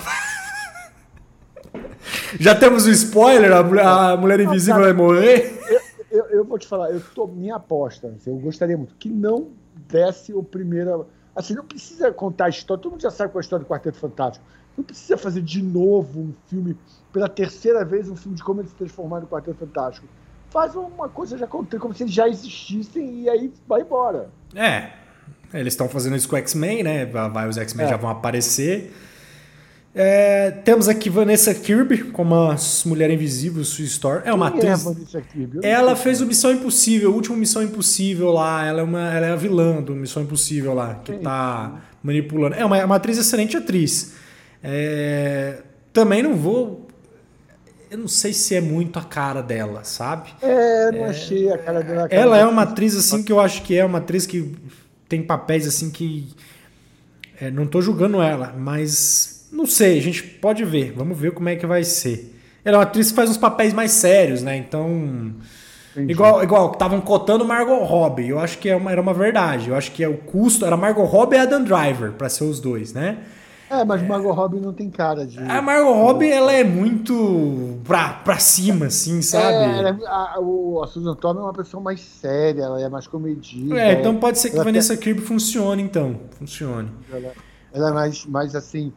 Já 2.40 2.54
temos 2.54 2.86
o 2.86 2.88
um 2.88 2.92
spoiler, 2.92 3.52
a 3.52 3.62
mulher, 3.62 3.86
a 3.86 4.16
mulher 4.16 4.40
invisível 4.40 4.80
não, 4.80 4.82
cara, 4.82 4.94
vai 4.94 5.06
morrer. 5.06 5.60
Eu, 5.68 5.80
eu, 6.10 6.24
eu, 6.30 6.44
vou 6.44 6.58
te 6.58 6.66
falar, 6.66 6.90
eu 6.90 7.00
tô, 7.14 7.26
minha 7.26 7.56
aposta, 7.56 8.12
eu 8.26 8.36
gostaria 8.36 8.76
muito 8.76 8.94
que 8.96 9.08
não 9.08 9.52
desse 9.88 10.32
o 10.32 10.42
primeiro 10.42 11.06
Assim, 11.34 11.54
não 11.54 11.64
precisa 11.64 12.12
contar 12.12 12.46
a 12.46 12.48
história, 12.48 12.80
todo 12.80 12.92
mundo 12.92 13.02
já 13.02 13.10
sabe 13.10 13.32
qual 13.32 13.40
é 13.40 13.42
a 13.42 13.44
história 13.44 13.64
do 13.64 13.68
Quarteto 13.68 13.98
Fantástico. 13.98 14.44
Não 14.76 14.84
precisa 14.84 15.16
fazer 15.16 15.42
de 15.42 15.62
novo 15.62 16.20
um 16.20 16.34
filme, 16.48 16.76
pela 17.12 17.28
terceira 17.28 17.84
vez, 17.84 18.08
um 18.08 18.16
filme 18.16 18.36
de 18.36 18.44
como 18.44 18.60
eles 18.60 18.70
se 18.70 18.76
transformaram 18.76 19.22
no 19.22 19.28
Quarteto 19.28 19.58
Fantástico. 19.58 20.06
Faz 20.50 20.76
uma 20.76 21.08
coisa 21.08 21.36
já 21.36 21.46
como 21.48 21.66
se 21.94 22.04
eles 22.04 22.14
já 22.14 22.28
existissem 22.28 23.22
e 23.22 23.28
aí 23.28 23.52
vai 23.66 23.80
embora. 23.80 24.30
É. 24.54 24.92
Eles 25.52 25.72
estão 25.72 25.88
fazendo 25.88 26.16
isso 26.16 26.28
com 26.28 26.36
o 26.36 26.38
X-Men, 26.38 26.84
né? 26.84 27.06
Vai, 27.06 27.48
os 27.48 27.58
X-Men 27.58 27.86
é. 27.86 27.90
já 27.90 27.96
vão 27.96 28.10
aparecer. 28.10 28.92
É, 29.94 30.50
temos 30.50 30.88
aqui 30.88 31.08
Vanessa 31.08 31.54
Kirby 31.54 32.04
como 32.10 32.34
a 32.34 32.56
Mulher 32.84 33.10
Invisível, 33.10 33.64
Sue 33.64 33.84
Store. 33.84 34.22
É 34.24 34.32
uma 34.32 34.46
é 34.46 34.48
atriz. 34.48 34.80
É 34.80 34.92
Vanessa 34.92 35.20
Kirby? 35.20 35.58
Ela 35.62 35.94
fez 35.94 36.20
o 36.20 36.26
Missão 36.26 36.50
Impossível, 36.50 37.12
o 37.12 37.14
último 37.14 37.36
Missão 37.36 37.62
Impossível 37.62 38.32
lá. 38.32 38.66
Ela 38.66 38.80
é, 38.80 38.82
uma, 38.82 39.14
ela 39.14 39.26
é 39.26 39.30
a 39.30 39.36
vilã 39.36 39.80
do 39.80 39.94
Missão 39.94 40.24
Impossível 40.24 40.74
lá, 40.74 40.96
que 40.96 41.12
tá 41.18 41.80
manipulando. 42.02 42.56
É 42.56 42.64
uma, 42.64 42.76
é 42.76 42.84
uma 42.84 42.96
atriz, 42.96 43.18
excelente 43.18 43.56
atriz. 43.56 44.14
É, 44.62 45.62
também 45.92 46.24
não 46.24 46.34
vou. 46.34 46.88
Eu 47.88 47.98
não 47.98 48.08
sei 48.08 48.32
se 48.32 48.56
é 48.56 48.60
muito 48.60 48.98
a 48.98 49.04
cara 49.04 49.42
dela, 49.42 49.84
sabe? 49.84 50.30
É, 50.42 50.90
não 50.90 51.04
é, 51.04 51.10
achei 51.10 51.52
a 51.52 51.58
cara 51.58 51.82
dela. 51.82 52.06
A 52.06 52.08
cara 52.08 52.20
ela 52.20 52.36
é 52.36 52.44
uma 52.44 52.62
atriz 52.62 52.96
assim 52.96 53.22
que 53.22 53.30
eu 53.30 53.38
acho 53.38 53.62
que 53.62 53.76
é 53.76 53.84
uma 53.84 53.98
atriz 53.98 54.26
que 54.26 54.56
tem 55.08 55.22
papéis 55.22 55.68
assim 55.68 55.88
que. 55.88 56.34
É, 57.40 57.48
não 57.48 57.66
tô 57.66 57.80
julgando 57.80 58.20
ela, 58.20 58.52
mas 58.58 59.33
não 59.54 59.66
sei, 59.66 59.98
a 59.98 60.02
gente 60.02 60.22
pode 60.22 60.64
ver. 60.64 60.92
Vamos 60.92 61.16
ver 61.16 61.32
como 61.32 61.48
é 61.48 61.56
que 61.56 61.66
vai 61.66 61.84
ser. 61.84 62.34
Ela 62.64 62.76
é 62.76 62.78
uma 62.78 62.84
atriz 62.84 63.10
que 63.10 63.16
faz 63.16 63.30
uns 63.30 63.36
papéis 63.36 63.72
mais 63.72 63.92
sérios, 63.92 64.42
né? 64.42 64.56
Então. 64.56 65.32
Entendi. 65.92 66.12
Igual, 66.12 66.42
igual 66.42 66.72
estavam 66.72 67.00
cotando 67.00 67.44
Margot 67.44 67.84
Robbie. 67.84 68.28
Eu 68.28 68.40
acho 68.40 68.58
que 68.58 68.68
é 68.68 68.74
uma, 68.74 68.90
era 68.90 69.00
uma 69.00 69.14
verdade. 69.14 69.68
Eu 69.68 69.76
acho 69.76 69.92
que 69.92 70.02
é 70.02 70.08
o 70.08 70.16
custo. 70.16 70.66
Era 70.66 70.76
Margot 70.76 71.04
Robbie 71.04 71.36
e 71.36 71.38
Adam 71.38 71.62
Driver 71.62 72.12
para 72.12 72.28
ser 72.28 72.44
os 72.44 72.58
dois, 72.58 72.92
né? 72.92 73.18
É, 73.70 73.84
mas. 73.84 74.02
Margot 74.02 74.32
Robbie 74.32 74.58
não 74.58 74.72
tem 74.72 74.90
cara 74.90 75.24
de. 75.24 75.38
A 75.38 75.62
Margot 75.62 75.92
Robbie, 75.92 76.30
ela 76.30 76.52
é 76.52 76.64
muito 76.64 77.78
pra, 77.84 78.08
pra 78.08 78.38
cima, 78.38 78.86
assim, 78.86 79.22
sabe? 79.22 79.54
É, 79.54 79.88
é 79.88 80.06
a, 80.06 80.34
a, 80.82 80.86
Susan 80.88 81.14
Toma 81.14 81.40
é 81.40 81.44
uma 81.44 81.52
pessoa 81.52 81.80
mais 81.80 82.00
séria, 82.00 82.62
ela 82.62 82.80
é 82.80 82.88
mais 82.88 83.06
comedida. 83.06 83.78
É, 83.78 84.00
então 84.00 84.16
pode 84.16 84.40
ser 84.40 84.50
que 84.50 84.58
a 84.58 84.64
Vanessa 84.64 84.96
Kirby 84.96 85.20
funcione, 85.20 85.80
então. 85.82 86.18
Funcione. 86.38 86.90
Ela, 87.12 87.32
ela 87.72 87.88
é 87.90 87.92
mais, 87.92 88.26
mais 88.26 88.56
assim 88.56 88.92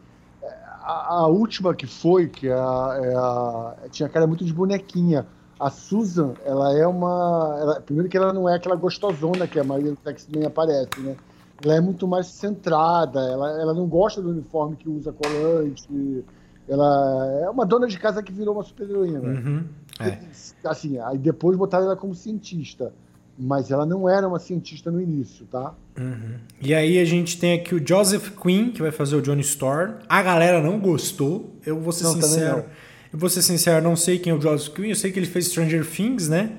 a, 0.91 1.13
a, 1.19 1.27
última 1.27 1.75
que 1.75 1.85
foi, 1.85 2.27
que 2.27 2.47
é 2.47 2.53
a, 2.53 2.99
é 3.03 3.15
a, 3.15 3.75
tinha 3.89 4.07
cara 4.09 4.25
muito 4.25 4.45
de 4.45 4.53
bonequinha. 4.53 5.25
A 5.59 5.71
Susan, 5.71 6.35
ela 6.45 6.77
é 6.77 6.85
uma. 6.85 7.57
Ela, 7.59 7.81
primeiro 7.81 8.09
que 8.09 8.15
ela 8.15 8.31
não 8.31 8.47
é 8.47 8.55
aquela 8.55 8.75
gostosona 8.75 9.47
que 9.47 9.59
a 9.59 9.63
maioria 9.63 9.91
do 9.91 10.09
X-Men 10.09 10.45
aparece, 10.45 10.99
né? 10.99 11.15
ela 11.63 11.75
é 11.75 11.81
muito 11.81 12.07
mais 12.07 12.27
centrada, 12.27 13.19
ela, 13.19 13.59
ela 13.59 13.73
não 13.73 13.87
gosta 13.87 14.21
do 14.21 14.29
uniforme 14.29 14.75
que 14.75 14.89
usa 14.89 15.11
colante, 15.11 16.23
ela 16.67 17.41
é 17.41 17.49
uma 17.49 17.65
dona 17.65 17.87
de 17.87 17.97
casa 17.97 18.21
que 18.21 18.31
virou 18.31 18.53
uma 18.53 18.63
super-heroína. 18.63 19.19
Uhum, 19.19 19.65
é. 19.99 20.19
Assim, 20.65 20.99
aí 20.99 21.17
depois 21.17 21.57
botaram 21.57 21.85
ela 21.85 21.95
como 21.95 22.13
cientista, 22.13 22.93
mas 23.37 23.69
ela 23.69 23.85
não 23.85 24.09
era 24.09 24.27
uma 24.27 24.39
cientista 24.39 24.89
no 24.89 24.99
início, 24.99 25.45
tá? 25.45 25.73
Uhum. 25.97 26.35
E 26.59 26.73
aí 26.73 26.99
a 26.99 27.05
gente 27.05 27.39
tem 27.39 27.53
aqui 27.53 27.75
o 27.75 27.87
Joseph 27.87 28.31
Quinn, 28.41 28.71
que 28.71 28.81
vai 28.81 28.91
fazer 28.91 29.15
o 29.15 29.21
Johnny 29.21 29.41
Storm. 29.41 29.93
A 30.09 30.23
galera 30.23 30.61
não 30.61 30.79
gostou, 30.79 31.55
eu 31.65 31.79
vou 31.79 31.91
ser 31.91 32.05
não, 32.05 32.13
sincero. 32.13 32.65
Eu 33.13 33.19
vou 33.19 33.29
ser 33.29 33.41
sincero, 33.43 33.83
não 33.83 33.95
sei 33.95 34.17
quem 34.17 34.31
é 34.31 34.35
o 34.35 34.41
Joseph 34.41 34.73
Quinn, 34.73 34.89
eu 34.89 34.95
sei 34.95 35.11
que 35.11 35.19
ele 35.19 35.27
fez 35.27 35.47
Stranger 35.47 35.85
Things, 35.85 36.27
né? 36.27 36.51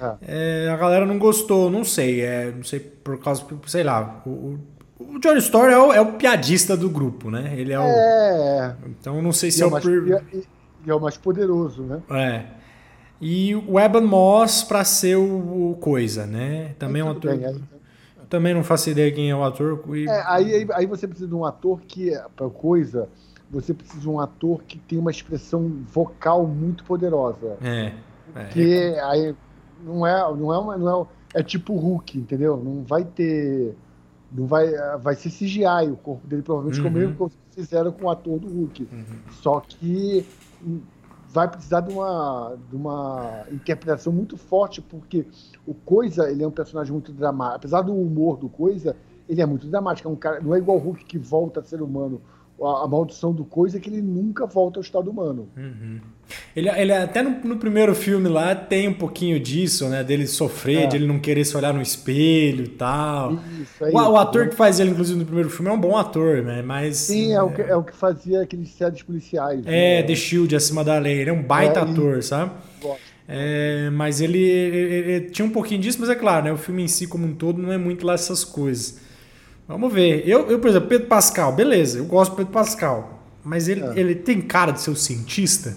É. 0.00 0.66
É, 0.66 0.68
a 0.70 0.76
galera 0.76 1.06
não 1.06 1.18
gostou, 1.18 1.70
não 1.70 1.84
sei. 1.84 2.20
É, 2.20 2.52
não 2.54 2.64
sei 2.64 2.80
por 2.80 3.18
causa, 3.18 3.44
sei 3.66 3.82
lá. 3.82 4.22
O, 4.26 4.58
o 4.98 5.18
Johnny 5.18 5.38
Storm 5.38 5.70
é 5.70 5.78
o, 5.78 5.92
é 5.92 6.00
o, 6.00 6.12
piadista 6.12 6.76
do 6.76 6.90
grupo, 6.90 7.30
né? 7.30 7.54
Ele 7.56 7.72
é 7.72 7.78
o. 7.78 7.82
É. 7.82 8.76
Então 8.88 9.22
não 9.22 9.32
sei 9.32 9.50
se 9.50 9.60
e 9.60 9.62
é, 9.62 9.66
o. 9.66 9.70
Mais, 9.70 9.84
e, 9.84 10.44
e 10.86 10.90
é 10.90 10.94
o 10.94 11.00
mais 11.00 11.16
poderoso, 11.16 11.82
né? 11.82 12.02
É. 12.10 12.55
E 13.20 13.54
o 13.54 13.80
Evan 13.80 14.02
Moss 14.02 14.62
para 14.62 14.84
ser 14.84 15.16
o, 15.16 15.70
o, 15.70 15.76
Coisa, 15.76 16.26
né? 16.26 16.74
Também 16.78 17.02
é 17.02 17.04
um 17.04 17.10
ator. 17.10 17.36
Bem, 17.36 17.62
Também 18.28 18.54
não 18.54 18.62
faço 18.62 18.90
ideia 18.90 19.10
quem 19.10 19.30
é 19.30 19.36
o 19.36 19.42
ator. 19.42 19.82
E... 19.96 20.08
É, 20.08 20.22
aí, 20.26 20.66
aí 20.72 20.86
você 20.86 21.06
precisa 21.06 21.28
de 21.28 21.34
um 21.34 21.44
ator 21.44 21.80
que, 21.80 22.10
para 22.34 22.48
Coisa, 22.50 23.08
você 23.50 23.72
precisa 23.72 24.00
de 24.00 24.08
um 24.08 24.20
ator 24.20 24.62
que 24.64 24.78
tem 24.78 24.98
uma 24.98 25.10
expressão 25.10 25.68
vocal 25.92 26.46
muito 26.46 26.84
poderosa. 26.84 27.56
É. 27.62 27.92
é. 28.34 28.44
Que 28.46 28.98
aí 29.00 29.34
não 29.84 30.06
é, 30.06 30.34
não 30.34 30.52
é 30.52 30.58
uma, 30.58 30.76
não 30.76 31.08
é, 31.34 31.40
é 31.40 31.42
tipo 31.42 31.74
Hulk, 31.74 32.18
entendeu? 32.18 32.56
Não 32.56 32.82
vai 32.82 33.04
ter, 33.04 33.74
não 34.30 34.46
vai, 34.46 34.72
vai 34.98 35.14
ser 35.14 35.30
CGI 35.30 35.90
o 35.90 35.96
corpo 35.96 36.26
dele 36.26 36.42
provavelmente 36.42 36.80
uhum. 36.80 37.14
como 37.14 37.30
que 37.30 37.36
fizeram 37.54 37.92
com 37.92 38.06
o 38.06 38.10
ator 38.10 38.38
do 38.38 38.48
Hulk. 38.48 38.88
Uhum. 38.92 39.04
Só 39.40 39.60
que 39.60 40.26
vai 41.36 41.48
precisar 41.48 41.82
de 41.82 41.92
uma, 41.92 42.56
de 42.70 42.74
uma 42.74 43.44
interpretação 43.52 44.10
muito 44.10 44.38
forte 44.38 44.80
porque 44.80 45.26
o 45.66 45.74
Coisa 45.74 46.30
ele 46.30 46.42
é 46.42 46.48
um 46.48 46.50
personagem 46.50 46.90
muito 46.90 47.12
dramático, 47.12 47.56
apesar 47.56 47.82
do 47.82 47.94
humor 47.94 48.38
do 48.38 48.48
Coisa 48.48 48.96
ele 49.28 49.42
é 49.42 49.46
muito 49.46 49.66
dramático, 49.66 50.08
é 50.08 50.10
um 50.10 50.16
cara, 50.16 50.40
não 50.40 50.54
é 50.54 50.58
igual 50.58 50.78
o 50.78 50.80
Hulk 50.80 51.04
que 51.04 51.18
volta 51.18 51.60
a 51.60 51.62
ser 51.62 51.82
humano 51.82 52.22
a, 52.62 52.84
a 52.84 52.88
maldição 52.88 53.32
do 53.32 53.44
coisa 53.44 53.76
é 53.76 53.80
que 53.80 53.90
ele 53.90 54.02
nunca 54.02 54.46
volta 54.46 54.78
ao 54.78 54.82
estado 54.82 55.10
humano. 55.10 55.48
Uhum. 55.56 56.00
Ele, 56.54 56.68
ele 56.70 56.92
até 56.92 57.22
no, 57.22 57.30
no, 57.44 57.56
primeiro 57.56 57.94
filme 57.94 58.28
lá 58.28 58.54
tem 58.54 58.88
um 58.88 58.94
pouquinho 58.94 59.38
disso, 59.38 59.88
né? 59.88 60.02
Dele 60.02 60.26
sofrer, 60.26 60.84
é. 60.84 60.86
de 60.86 60.96
ele 60.96 61.06
não 61.06 61.18
querer 61.18 61.44
se 61.44 61.56
olhar 61.56 61.72
no 61.72 61.80
espelho 61.80 62.64
e 62.64 62.68
tal. 62.68 63.34
Isso, 63.60 63.84
é 63.84 63.86
o, 63.86 63.88
isso, 63.90 64.10
o, 64.10 64.16
ator 64.16 64.44
né? 64.44 64.50
que 64.50 64.56
faz 64.56 64.80
ele, 64.80 64.90
inclusive, 64.90 65.18
no 65.18 65.24
primeiro 65.24 65.50
filme 65.50 65.70
é 65.70 65.72
um 65.72 65.80
bom 65.80 65.96
ator, 65.96 66.42
né? 66.42 66.62
Mas. 66.62 66.96
Sim, 66.96 67.32
é, 67.32 67.36
é 67.36 67.42
o, 67.42 67.50
que, 67.50 67.62
é 67.62 67.76
o 67.76 67.84
que 67.84 67.94
fazia 67.94 68.42
aqueles 68.42 68.70
séries 68.70 69.02
policiais. 69.02 69.62
É, 69.66 70.00
né? 70.00 70.02
The 70.02 70.14
Shield 70.14 70.56
acima 70.56 70.82
da 70.82 70.98
lei. 70.98 71.20
Ele 71.20 71.30
é 71.30 71.32
um 71.32 71.42
baita 71.42 71.80
é, 71.80 71.82
ator, 71.82 72.22
sabe? 72.22 72.52
É, 73.28 73.90
mas 73.90 74.20
ele, 74.20 74.38
ele, 74.38 75.12
ele, 75.12 75.20
tinha 75.30 75.44
um 75.44 75.50
pouquinho 75.50 75.80
disso, 75.80 75.98
mas 76.00 76.08
é 76.08 76.14
claro, 76.14 76.44
né? 76.44 76.52
O 76.52 76.56
filme 76.56 76.82
em 76.82 76.88
si, 76.88 77.06
como 77.06 77.26
um 77.26 77.34
todo, 77.34 77.60
não 77.60 77.72
é 77.72 77.78
muito 77.78 78.06
lá 78.06 78.14
essas 78.14 78.44
coisas. 78.44 79.05
Vamos 79.68 79.92
ver. 79.92 80.28
Eu, 80.28 80.48
eu, 80.50 80.60
por 80.60 80.68
exemplo, 80.70 80.88
Pedro 80.88 81.08
Pascal, 81.08 81.52
beleza, 81.52 81.98
eu 81.98 82.06
gosto 82.06 82.32
do 82.32 82.36
Pedro 82.36 82.52
Pascal. 82.52 83.22
Mas 83.44 83.68
ele, 83.68 83.82
é. 83.82 83.98
ele 83.98 84.14
tem 84.14 84.40
cara 84.40 84.72
de 84.72 84.80
ser 84.80 84.90
o 84.90 84.96
cientista? 84.96 85.76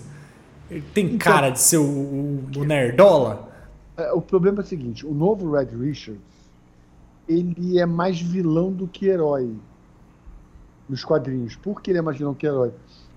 Ele 0.70 0.84
tem 0.94 1.06
então, 1.06 1.18
cara 1.18 1.50
de 1.50 1.60
ser 1.60 1.78
o, 1.78 1.84
o, 1.84 2.44
o 2.58 2.64
nerdola? 2.64 3.50
É, 3.98 4.12
o 4.12 4.22
problema 4.22 4.60
é 4.60 4.64
o 4.64 4.66
seguinte: 4.66 5.06
o 5.06 5.14
novo 5.14 5.52
Red 5.52 5.76
Richards 5.76 6.22
ele 7.28 7.78
é 7.78 7.86
mais 7.86 8.20
vilão 8.20 8.72
do 8.72 8.88
que 8.88 9.06
herói 9.06 9.56
nos 10.88 11.04
quadrinhos. 11.04 11.56
Por 11.56 11.82
que 11.82 11.92
ele 11.92 12.00
é 12.00 12.02
mais 12.02 12.18
vilão 12.18 12.34
que 12.34 12.48
herói? 12.48 12.74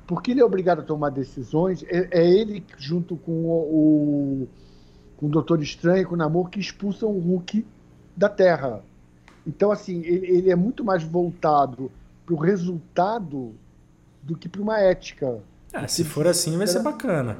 Porque 0.06 0.32
ele 0.32 0.40
é 0.40 0.44
obrigado 0.44 0.80
a 0.80 0.82
tomar 0.82 1.08
decisões. 1.08 1.82
É, 1.84 2.08
é 2.10 2.30
ele, 2.30 2.62
junto 2.76 3.16
com 3.16 3.32
o, 3.32 4.42
o, 4.42 4.48
com 5.16 5.26
o 5.26 5.28
Doutor 5.30 5.62
Estranho, 5.62 6.06
com 6.06 6.14
o 6.14 6.18
Namor, 6.18 6.50
que 6.50 6.60
expulsam 6.60 7.08
o 7.08 7.18
Hulk 7.18 7.64
da 8.14 8.28
Terra. 8.28 8.84
Então, 9.46 9.72
assim, 9.72 10.02
ele, 10.04 10.26
ele 10.26 10.50
é 10.50 10.56
muito 10.56 10.84
mais 10.84 11.02
voltado 11.02 11.90
para 12.24 12.34
o 12.34 12.38
resultado 12.38 13.54
do 14.22 14.36
que 14.36 14.48
para 14.48 14.62
uma 14.62 14.78
ética. 14.78 15.40
Ah, 15.72 15.88
se 15.88 16.04
for 16.04 16.26
assim, 16.26 16.56
vai 16.56 16.66
ser 16.66 16.82
bacana. 16.82 17.36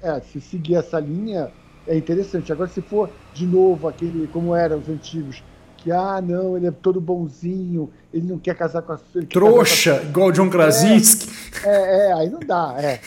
É, 0.00 0.20
se 0.20 0.40
seguir 0.40 0.76
essa 0.76 1.00
linha, 1.00 1.50
é 1.86 1.96
interessante. 1.96 2.52
Agora, 2.52 2.68
se 2.68 2.80
for 2.80 3.10
de 3.32 3.46
novo 3.46 3.88
aquele, 3.88 4.26
como 4.28 4.54
eram 4.54 4.78
os 4.78 4.88
antigos, 4.88 5.42
que, 5.78 5.90
ah, 5.90 6.20
não, 6.20 6.56
ele 6.56 6.66
é 6.66 6.70
todo 6.70 7.00
bonzinho, 7.00 7.90
ele 8.12 8.26
não 8.26 8.38
quer 8.38 8.54
casar 8.54 8.82
com 8.82 8.92
a 8.92 8.98
sua. 8.98 9.22
Trouxa, 9.24 9.98
a... 9.98 10.02
igual 10.02 10.28
o 10.28 10.32
John 10.32 10.48
Krasinski. 10.48 11.28
É, 11.64 11.68
é, 11.68 12.10
é, 12.10 12.12
aí 12.12 12.30
não 12.30 12.40
dá, 12.40 12.74
é. 12.78 13.00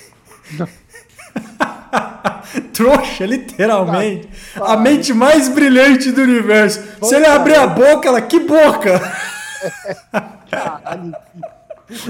Trouxa, 2.74 3.26
literalmente. 3.26 4.30
a 4.56 4.78
mente 4.78 5.14
mais 5.14 5.50
brilhante 5.50 6.12
do 6.12 6.22
universo. 6.22 6.82
Se 7.04 7.16
ele 7.16 7.26
abrir 7.26 7.56
a 7.56 7.68
boca, 7.68 8.08
ela, 8.08 8.22
que 8.22 8.40
boca! 8.40 9.00
Caralho, 10.50 11.14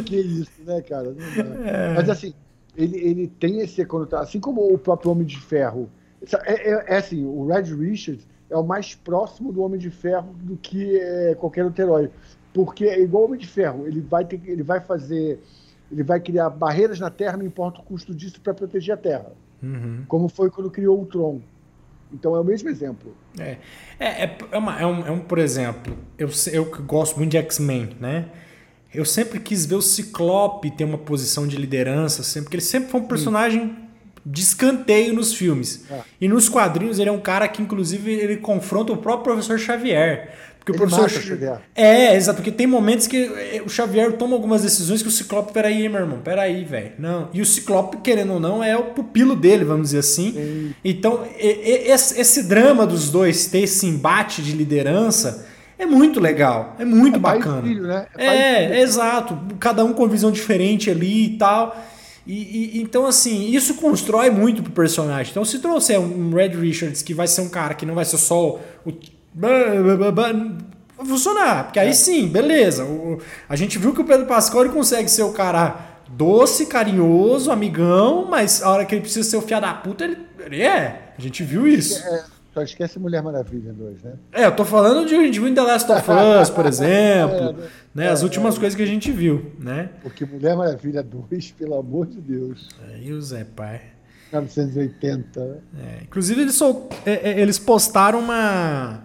que 0.05 0.15
isso, 0.15 0.51
né, 0.65 0.81
cara? 0.81 1.15
É. 1.65 1.93
Mas 1.95 2.09
assim, 2.09 2.33
ele, 2.75 2.97
ele 2.97 3.27
tem 3.27 3.59
esse 3.61 3.83
conotação, 3.85 4.23
assim 4.23 4.39
como 4.39 4.73
o 4.73 4.77
próprio 4.77 5.11
Homem 5.11 5.25
de 5.25 5.39
Ferro. 5.39 5.89
É, 6.45 6.71
é, 6.71 6.85
é, 6.87 6.97
assim, 6.97 7.25
o 7.25 7.47
Red 7.47 7.73
Richards 7.75 8.27
é 8.49 8.57
o 8.57 8.63
mais 8.63 8.95
próximo 8.95 9.51
do 9.51 9.61
Homem 9.61 9.79
de 9.79 9.89
Ferro 9.89 10.33
do 10.41 10.55
que 10.57 10.99
é, 10.99 11.35
qualquer 11.35 11.65
outro 11.65 11.81
herói. 11.81 12.11
Porque 12.53 12.85
é 12.85 13.01
igual 13.01 13.23
o 13.23 13.25
Homem 13.27 13.39
de 13.39 13.47
Ferro, 13.47 13.87
ele 13.87 14.01
vai, 14.01 14.25
ter, 14.25 14.41
ele 14.45 14.63
vai 14.63 14.79
fazer. 14.79 15.41
Ele 15.91 16.03
vai 16.03 16.19
criar 16.19 16.49
barreiras 16.49 16.99
na 16.99 17.09
Terra, 17.09 17.37
não 17.37 17.45
importa 17.45 17.79
o 17.79 17.83
custo 17.83 18.13
disso, 18.13 18.41
para 18.41 18.53
proteger 18.53 18.93
a 18.93 18.97
Terra. 18.97 19.31
Uhum. 19.61 20.03
Como 20.07 20.29
foi 20.29 20.49
quando 20.49 20.69
criou 20.69 21.01
o 21.01 21.05
Tron. 21.05 21.41
Então 22.13 22.35
é 22.35 22.39
o 22.39 22.43
mesmo 22.43 22.69
exemplo. 22.69 23.13
É, 23.37 23.57
é, 23.99 24.23
é, 24.23 24.37
é, 24.51 24.57
uma, 24.57 24.79
é, 24.79 24.85
um, 24.85 25.07
é 25.07 25.11
um, 25.11 25.19
por 25.19 25.39
exemplo, 25.39 25.97
eu, 26.17 26.29
eu 26.51 26.65
gosto 26.83 27.17
muito 27.17 27.31
de 27.31 27.37
X-Men, 27.37 27.89
né? 27.99 28.29
Eu 28.93 29.03
sempre 29.03 29.39
quis 29.39 29.65
ver 29.65 29.75
o 29.75 29.81
Ciclope 29.81 30.71
ter 30.71 30.85
uma 30.85 30.97
posição 30.97 31.45
de 31.45 31.57
liderança, 31.57 32.23
sempre, 32.23 32.45
porque 32.45 32.55
ele 32.55 32.63
sempre 32.63 32.89
foi 32.89 33.01
um 33.01 33.05
personagem 33.05 33.75
de 34.25 34.41
escanteio 34.41 35.13
nos 35.13 35.33
filmes. 35.33 35.85
É. 35.89 36.01
E 36.21 36.27
nos 36.27 36.49
quadrinhos 36.49 36.99
ele 36.99 37.09
é 37.09 37.11
um 37.11 37.19
cara 37.19 37.47
que, 37.47 37.61
inclusive, 37.61 38.11
ele 38.11 38.37
confronta 38.37 38.91
o 38.91 38.97
próprio 38.97 39.33
professor 39.33 39.57
Xavier. 39.59 40.33
Porque 40.67 40.83
ele 40.83 40.93
o 40.93 40.95
professor. 40.95 41.21
Xavier. 41.21 41.61
É, 41.75 42.15
exato, 42.15 42.37
porque 42.37 42.51
tem 42.51 42.67
momentos 42.67 43.07
que 43.07 43.17
eh, 43.17 43.61
o 43.65 43.69
Xavier 43.69 44.13
toma 44.13 44.35
algumas 44.35 44.63
decisões 44.63 45.01
que 45.01 45.07
o 45.07 45.11
Ciclope, 45.11 45.53
peraí, 45.53 45.87
meu 45.87 46.01
irmão, 46.01 46.19
peraí, 46.23 46.63
velho. 46.63 46.91
Não. 46.99 47.29
E 47.33 47.41
o 47.41 47.45
Ciclope, 47.45 47.97
querendo 47.97 48.33
ou 48.33 48.39
não, 48.39 48.63
é 48.63 48.75
o 48.75 48.85
pupilo 48.85 49.35
dele, 49.35 49.63
vamos 49.63 49.87
dizer 49.87 49.99
assim. 49.99 50.33
Sim. 50.33 50.73
Então, 50.83 51.25
esse, 51.37 52.43
drama 52.43 52.85
dos 52.85 53.09
dois, 53.09 53.47
ter 53.47 53.59
esse 53.59 53.85
embate 53.85 54.41
de 54.41 54.51
liderança. 54.51 55.45
É 55.79 55.85
muito 55.85 56.19
legal, 56.19 56.75
é 56.79 56.85
muito 56.85 57.17
é 57.17 57.19
bacana. 57.19 57.61
Filho, 57.61 57.83
né? 57.83 58.07
É, 58.17 58.25
é, 58.25 58.63
é 58.77 58.81
exato. 58.81 59.37
Cada 59.59 59.85
um 59.85 59.93
com 59.93 60.07
visão 60.07 60.31
diferente 60.31 60.89
ali 60.89 61.25
e 61.25 61.37
tal. 61.37 61.77
E, 62.25 62.77
e, 62.77 62.81
então, 62.81 63.05
assim, 63.05 63.51
isso 63.51 63.75
constrói 63.75 64.31
muito 64.31 64.63
pro 64.63 64.71
personagem. 64.71 65.29
Então, 65.31 65.45
se 65.45 65.59
trouxer 65.59 65.99
um 65.99 66.33
Red 66.33 66.49
Richards 66.49 67.03
que 67.03 67.13
vai 67.13 67.27
ser 67.27 67.41
um 67.41 67.49
cara 67.49 67.75
que 67.75 67.85
não 67.85 67.93
vai 67.93 68.03
ser 68.03 68.17
só 68.17 68.59
o 68.83 68.91
Vai 69.37 71.05
funcionar, 71.05 71.65
porque 71.65 71.79
aí 71.79 71.89
é. 71.89 71.93
sim, 71.93 72.27
beleza. 72.27 72.83
O, 72.83 73.21
a 73.47 73.55
gente 73.55 73.77
viu 73.77 73.93
que 73.93 74.01
o 74.01 74.03
Pedro 74.03 74.27
ele 74.59 74.69
consegue 74.69 75.09
ser 75.09 75.23
o 75.23 75.31
cara 75.31 75.97
doce, 76.09 76.65
carinhoso, 76.65 77.51
amigão, 77.51 78.25
mas 78.29 78.63
a 78.63 78.69
hora 78.69 78.85
que 78.85 78.95
ele 78.95 79.01
precisa 79.01 79.29
ser 79.29 79.37
o 79.37 79.41
fiado 79.41 79.65
da 79.65 79.73
puta, 79.73 80.05
ele, 80.05 80.17
ele 80.39 80.61
é. 80.61 81.13
A 81.17 81.21
gente 81.21 81.43
viu 81.43 81.67
isso. 81.67 81.99
É, 81.99 82.23
só 82.53 82.61
esquece 82.61 82.97
Mulher 82.97 83.21
Maravilha 83.21 83.73
2, 83.73 84.03
né? 84.03 84.13
É, 84.31 84.45
eu 84.45 84.55
tô 84.55 84.65
falando 84.65 85.07
de 85.07 85.15
em 85.15 85.53
The 85.53 85.61
Last 85.61 85.91
of 85.91 86.03
Us, 86.41 86.49
por 86.49 86.65
exemplo. 86.67 87.61
é, 87.61 87.69
né, 87.93 88.09
as 88.09 88.21
é, 88.21 88.23
últimas 88.23 88.55
é. 88.55 88.59
coisas 88.59 88.75
que 88.75 88.83
a 88.83 88.87
gente 88.87 89.11
viu, 89.11 89.51
né? 89.59 89.89
Porque 90.01 90.25
Mulher 90.25 90.55
Maravilha 90.55 91.03
2, 91.03 91.51
pelo 91.59 91.77
amor 91.77 92.07
de 92.07 92.19
Deus. 92.19 92.69
Aí 92.87 93.11
o 93.11 93.21
Zé 93.21 93.43
Pai. 93.43 93.81
1980. 94.31 95.39
É, 95.79 96.03
inclusive, 96.03 96.41
eles, 96.41 96.55
sol... 96.55 96.89
eles 97.05 97.57
postaram 97.57 98.19
uma 98.19 99.03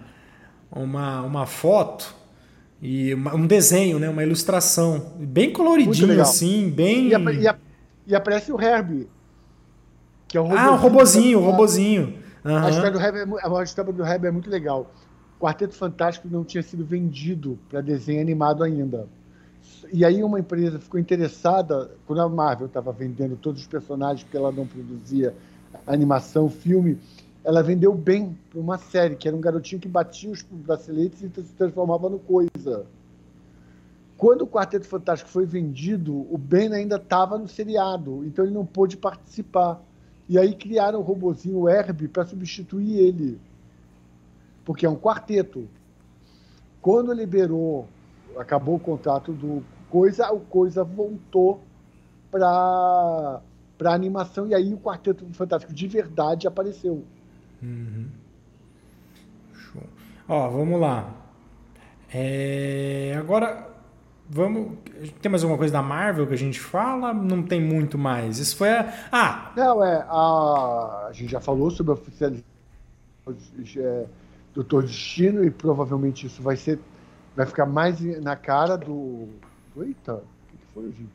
uma, 0.74 1.20
uma 1.22 1.46
foto 1.46 2.14
e 2.80 3.14
uma, 3.14 3.34
um 3.34 3.46
desenho, 3.46 3.98
né? 3.98 4.08
Uma 4.08 4.22
ilustração. 4.22 5.12
Bem 5.18 5.52
coloridinho, 5.52 6.20
assim, 6.20 6.70
bem. 6.70 7.08
E, 7.08 7.14
a, 7.14 7.18
e, 7.18 7.48
a, 7.48 7.56
e, 8.06 8.14
aparece 8.14 8.50
o 8.50 8.60
Herbie. 8.60 9.08
Que 10.26 10.38
é 10.38 10.40
o 10.40 10.56
ah, 10.56 10.72
o 10.72 10.76
robozinho, 10.76 11.38
o 11.38 11.44
robozinho. 11.44 12.14
Uhum. 12.44 12.56
A, 12.56 12.70
história 12.70 12.90
do 12.90 13.00
Herbie 13.00 13.18
é, 13.18 13.60
a 13.60 13.62
história 13.62 13.92
do 13.92 14.04
Herbie 14.04 14.26
é 14.26 14.30
muito 14.30 14.50
legal. 14.50 14.90
O 15.38 15.44
Quarteto 15.44 15.74
Fantástico 15.74 16.26
não 16.30 16.42
tinha 16.42 16.62
sido 16.62 16.84
vendido 16.84 17.58
para 17.68 17.80
desenho 17.80 18.20
animado 18.20 18.64
ainda. 18.64 19.06
E 19.92 20.04
aí 20.04 20.24
uma 20.24 20.40
empresa 20.40 20.80
ficou 20.80 20.98
interessada, 20.98 21.90
quando 22.06 22.22
a 22.22 22.28
Marvel 22.28 22.66
estava 22.66 22.90
vendendo 22.92 23.36
todos 23.36 23.60
os 23.60 23.66
personagens, 23.66 24.22
porque 24.24 24.36
ela 24.36 24.50
não 24.50 24.66
produzia 24.66 25.34
animação, 25.86 26.48
filme, 26.48 26.98
ela 27.44 27.62
vendeu 27.62 27.92
bem 27.94 28.38
para 28.50 28.60
uma 28.60 28.78
série, 28.78 29.16
que 29.16 29.26
era 29.26 29.36
um 29.36 29.40
garotinho 29.40 29.80
que 29.80 29.88
batia 29.88 30.30
os 30.30 30.42
braceletes 30.42 31.22
e 31.22 31.28
se 31.28 31.52
transformava 31.54 32.08
no 32.08 32.18
coisa. 32.18 32.86
quando 34.16 34.42
o 34.42 34.46
Quarteto 34.46 34.86
Fantástico 34.86 35.28
foi 35.28 35.44
vendido, 35.44 36.26
o 36.32 36.38
Ben 36.38 36.72
ainda 36.72 36.96
estava 36.96 37.36
no 37.36 37.48
seriado, 37.48 38.24
então 38.24 38.44
ele 38.44 38.54
não 38.54 38.64
pôde 38.64 38.96
participar. 38.96 39.82
E 40.28 40.38
aí 40.38 40.54
criaram 40.54 41.00
o 41.00 41.02
robozinho 41.02 41.68
Herbie 41.68 42.06
para 42.06 42.24
substituir 42.24 42.98
ele. 42.98 43.40
Porque 44.64 44.86
é 44.86 44.88
um 44.88 44.94
quarteto. 44.94 45.68
Quando 46.80 47.12
liberou, 47.12 47.88
acabou 48.36 48.76
o 48.76 48.80
contrato 48.80 49.32
do 49.32 49.64
Coisa, 49.90 50.32
o 50.32 50.40
Coisa 50.40 50.84
voltou 50.84 51.60
para 52.30 53.40
para 53.76 53.92
animação 53.92 54.46
e 54.46 54.54
aí 54.54 54.72
o 54.72 54.78
Quarteto 54.78 55.26
Fantástico 55.32 55.74
de 55.74 55.88
verdade 55.88 56.46
apareceu. 56.46 57.02
Uhum. 57.62 58.08
Show. 59.54 59.82
Ó, 60.28 60.48
vamos 60.50 60.80
lá. 60.80 61.10
É... 62.12 63.14
Agora, 63.18 63.68
vamos. 64.28 64.78
Tem 65.20 65.30
mais 65.30 65.42
alguma 65.42 65.58
coisa 65.58 65.72
da 65.72 65.82
Marvel 65.82 66.26
que 66.26 66.34
a 66.34 66.38
gente 66.38 66.60
fala? 66.60 67.12
Não 67.14 67.42
tem 67.42 67.60
muito 67.60 67.96
mais. 67.96 68.38
Isso 68.38 68.56
foi 68.56 68.70
a. 68.70 68.92
Ah! 69.10 69.52
Não, 69.56 69.84
é. 69.84 70.04
A, 70.08 71.06
a 71.08 71.12
gente 71.12 71.30
já 71.30 71.40
falou 71.40 71.70
sobre 71.70 71.92
a 71.92 71.94
oficialização 71.94 72.52
é, 73.76 74.06
Doutor 74.54 74.82
Destino 74.82 75.44
e 75.44 75.50
provavelmente 75.50 76.26
isso 76.26 76.42
vai 76.42 76.56
ser. 76.56 76.78
Vai 77.36 77.46
ficar 77.46 77.66
mais 77.66 78.00
na 78.20 78.36
cara 78.36 78.76
do. 78.76 79.28
Eita, 79.76 80.14
o 80.14 80.22
que 80.48 80.58
foi, 80.74 80.92
Gin? 80.92 81.08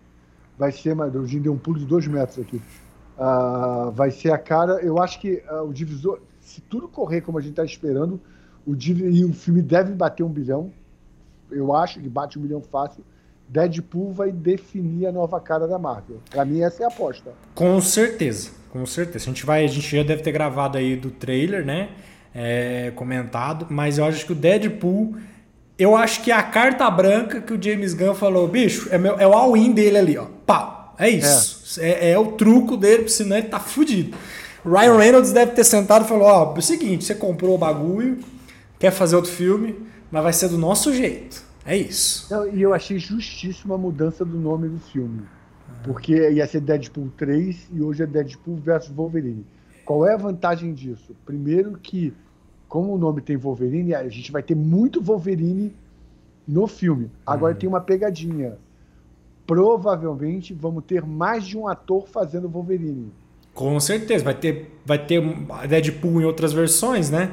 Vai 0.57 0.71
ser, 0.71 0.95
mas 0.95 1.13
o 1.13 1.25
Gin 1.27 1.41
deu 1.41 1.53
um 1.53 1.57
pulo 1.57 1.77
de 1.77 1.85
dois 1.85 2.07
metros 2.07 2.39
aqui. 2.39 2.61
Uh, 3.17 3.91
vai 3.91 4.09
ser 4.09 4.31
a 4.31 4.37
cara. 4.37 4.81
Eu 4.81 4.99
acho 4.99 5.19
que 5.19 5.43
uh, 5.49 5.67
o 5.67 5.73
divisor, 5.73 6.19
se 6.47 6.61
tudo 6.61 6.87
correr 6.87 7.21
como 7.21 7.37
a 7.37 7.41
gente 7.41 7.51
está 7.51 7.63
esperando, 7.63 8.19
o, 8.65 8.73
e 8.73 9.25
o 9.25 9.33
filme 9.33 9.61
deve 9.61 9.93
bater 9.93 10.23
um 10.23 10.29
bilhão 10.29 10.71
eu 11.51 11.73
acho 11.73 11.99
que 11.99 12.09
bate 12.09 12.37
um 12.37 12.41
milhão 12.41 12.61
fácil. 12.61 13.03
Deadpool 13.49 14.11
vai 14.11 14.31
definir 14.31 15.07
a 15.07 15.11
nova 15.11 15.39
cara 15.39 15.67
da 15.67 15.79
Marvel. 15.79 16.19
Para 16.29 16.43
mim, 16.43 16.61
essa 16.61 16.83
é 16.83 16.85
a 16.85 16.89
aposta. 16.89 17.31
Com 17.55 17.79
certeza, 17.79 18.51
com 18.69 18.85
certeza. 18.85 19.25
A 19.25 19.27
gente 19.27 19.45
vai, 19.45 19.63
a 19.63 19.67
gente 19.67 19.95
já 19.95 20.03
deve 20.03 20.21
ter 20.21 20.31
gravado 20.31 20.77
aí 20.77 20.97
do 20.97 21.09
trailer, 21.09 21.65
né? 21.65 21.89
É, 22.35 22.91
comentado, 22.95 23.67
mas 23.69 23.97
eu 23.97 24.05
acho 24.05 24.25
que 24.25 24.33
o 24.33 24.35
Deadpool, 24.35 25.15
eu 25.79 25.95
acho 25.95 26.21
que 26.23 26.29
é 26.29 26.35
a 26.35 26.43
carta 26.43 26.89
branca 26.91 27.39
que 27.41 27.53
o 27.53 27.61
James 27.61 27.93
Gunn 27.93 28.13
falou, 28.13 28.47
bicho, 28.47 28.89
é, 28.91 28.97
meu, 28.97 29.17
é 29.17 29.25
o 29.25 29.33
all-in 29.33 29.71
dele 29.71 29.97
ali, 29.97 30.17
ó. 30.17 30.25
Pau. 30.45 30.93
É 30.99 31.09
isso. 31.09 31.79
É. 31.79 32.09
É, 32.09 32.11
é 32.11 32.19
o 32.19 32.33
truco 32.33 32.75
dele, 32.75 33.07
senão 33.07 33.37
ele 33.37 33.47
tá 33.47 33.59
fudido. 33.59 34.17
Ryan 34.67 34.97
Reynolds 34.97 35.31
deve 35.31 35.53
ter 35.53 35.63
sentado 35.63 36.05
e 36.05 36.07
falou: 36.07 36.25
Ó, 36.25 36.55
é 36.55 36.59
o 36.59 36.61
seguinte, 36.61 37.05
você 37.05 37.15
comprou 37.15 37.55
o 37.55 37.57
bagulho, 37.57 38.19
quer 38.77 38.91
fazer 38.91 39.15
outro 39.15 39.31
filme, 39.31 39.75
mas 40.11 40.23
vai 40.23 40.33
ser 40.33 40.49
do 40.49 40.57
nosso 40.57 40.93
jeito. 40.93 41.41
É 41.65 41.75
isso. 41.75 42.27
E 42.53 42.61
eu 42.61 42.73
achei 42.73 42.99
justíssima 42.99 43.75
a 43.75 43.77
mudança 43.77 44.23
do 44.23 44.37
nome 44.37 44.69
do 44.69 44.79
filme. 44.79 45.23
Porque 45.83 46.31
ia 46.31 46.47
ser 46.47 46.61
Deadpool 46.61 47.11
3 47.17 47.69
e 47.73 47.81
hoje 47.81 48.03
é 48.03 48.05
Deadpool 48.05 48.57
versus 48.57 48.91
Wolverine. 48.91 49.45
Qual 49.85 50.05
é 50.05 50.13
a 50.13 50.17
vantagem 50.17 50.73
disso? 50.73 51.15
Primeiro 51.25 51.77
que, 51.77 52.13
como 52.67 52.93
o 52.93 52.97
nome 52.97 53.21
tem 53.21 53.37
Wolverine, 53.37 53.95
a 53.95 54.07
gente 54.09 54.31
vai 54.31 54.43
ter 54.43 54.55
muito 54.55 55.01
Wolverine 55.01 55.73
no 56.47 56.67
filme. 56.67 57.11
Agora 57.25 57.53
uhum. 57.53 57.59
tem 57.59 57.69
uma 57.69 57.81
pegadinha. 57.81 58.57
Provavelmente 59.45 60.53
vamos 60.53 60.83
ter 60.85 61.05
mais 61.05 61.45
de 61.45 61.57
um 61.57 61.67
ator 61.67 62.07
fazendo 62.07 62.49
Wolverine. 62.49 63.11
Com 63.57 63.79
certeza, 63.79 64.23
vai 64.23 64.35
ter, 64.35 64.71
vai 64.85 65.03
ter 65.03 65.19
Deadpool 65.67 66.21
em 66.21 66.25
outras 66.25 66.53
versões, 66.53 67.09
né? 67.09 67.31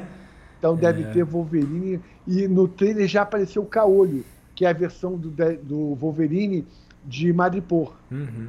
Então 0.57 0.75
deve 0.75 1.03
é. 1.03 1.05
ter 1.05 1.23
Wolverine. 1.23 2.01
E 2.27 2.47
no 2.47 2.67
trailer 2.67 3.07
já 3.07 3.21
apareceu 3.21 3.61
o 3.61 3.65
Caolho, 3.67 4.25
que 4.55 4.65
é 4.65 4.69
a 4.69 4.73
versão 4.73 5.15
do, 5.15 5.29
do 5.61 5.93
Wolverine 5.93 6.65
de 7.05 7.31
Madripoor. 7.31 7.91
Uhum. 8.11 8.47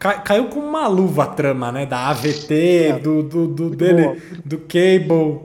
Caiu 0.00 0.48
com 0.48 0.58
uma 0.58 0.88
luva 0.88 1.22
a 1.22 1.26
trama, 1.28 1.70
né? 1.70 1.86
Da 1.86 2.08
AVT, 2.08 2.54
é, 2.54 2.98
do, 2.98 3.22
do, 3.22 3.46
do 3.46 3.70
dele, 3.70 4.02
boa. 4.02 4.16
do 4.44 4.58
Cable. 4.58 5.42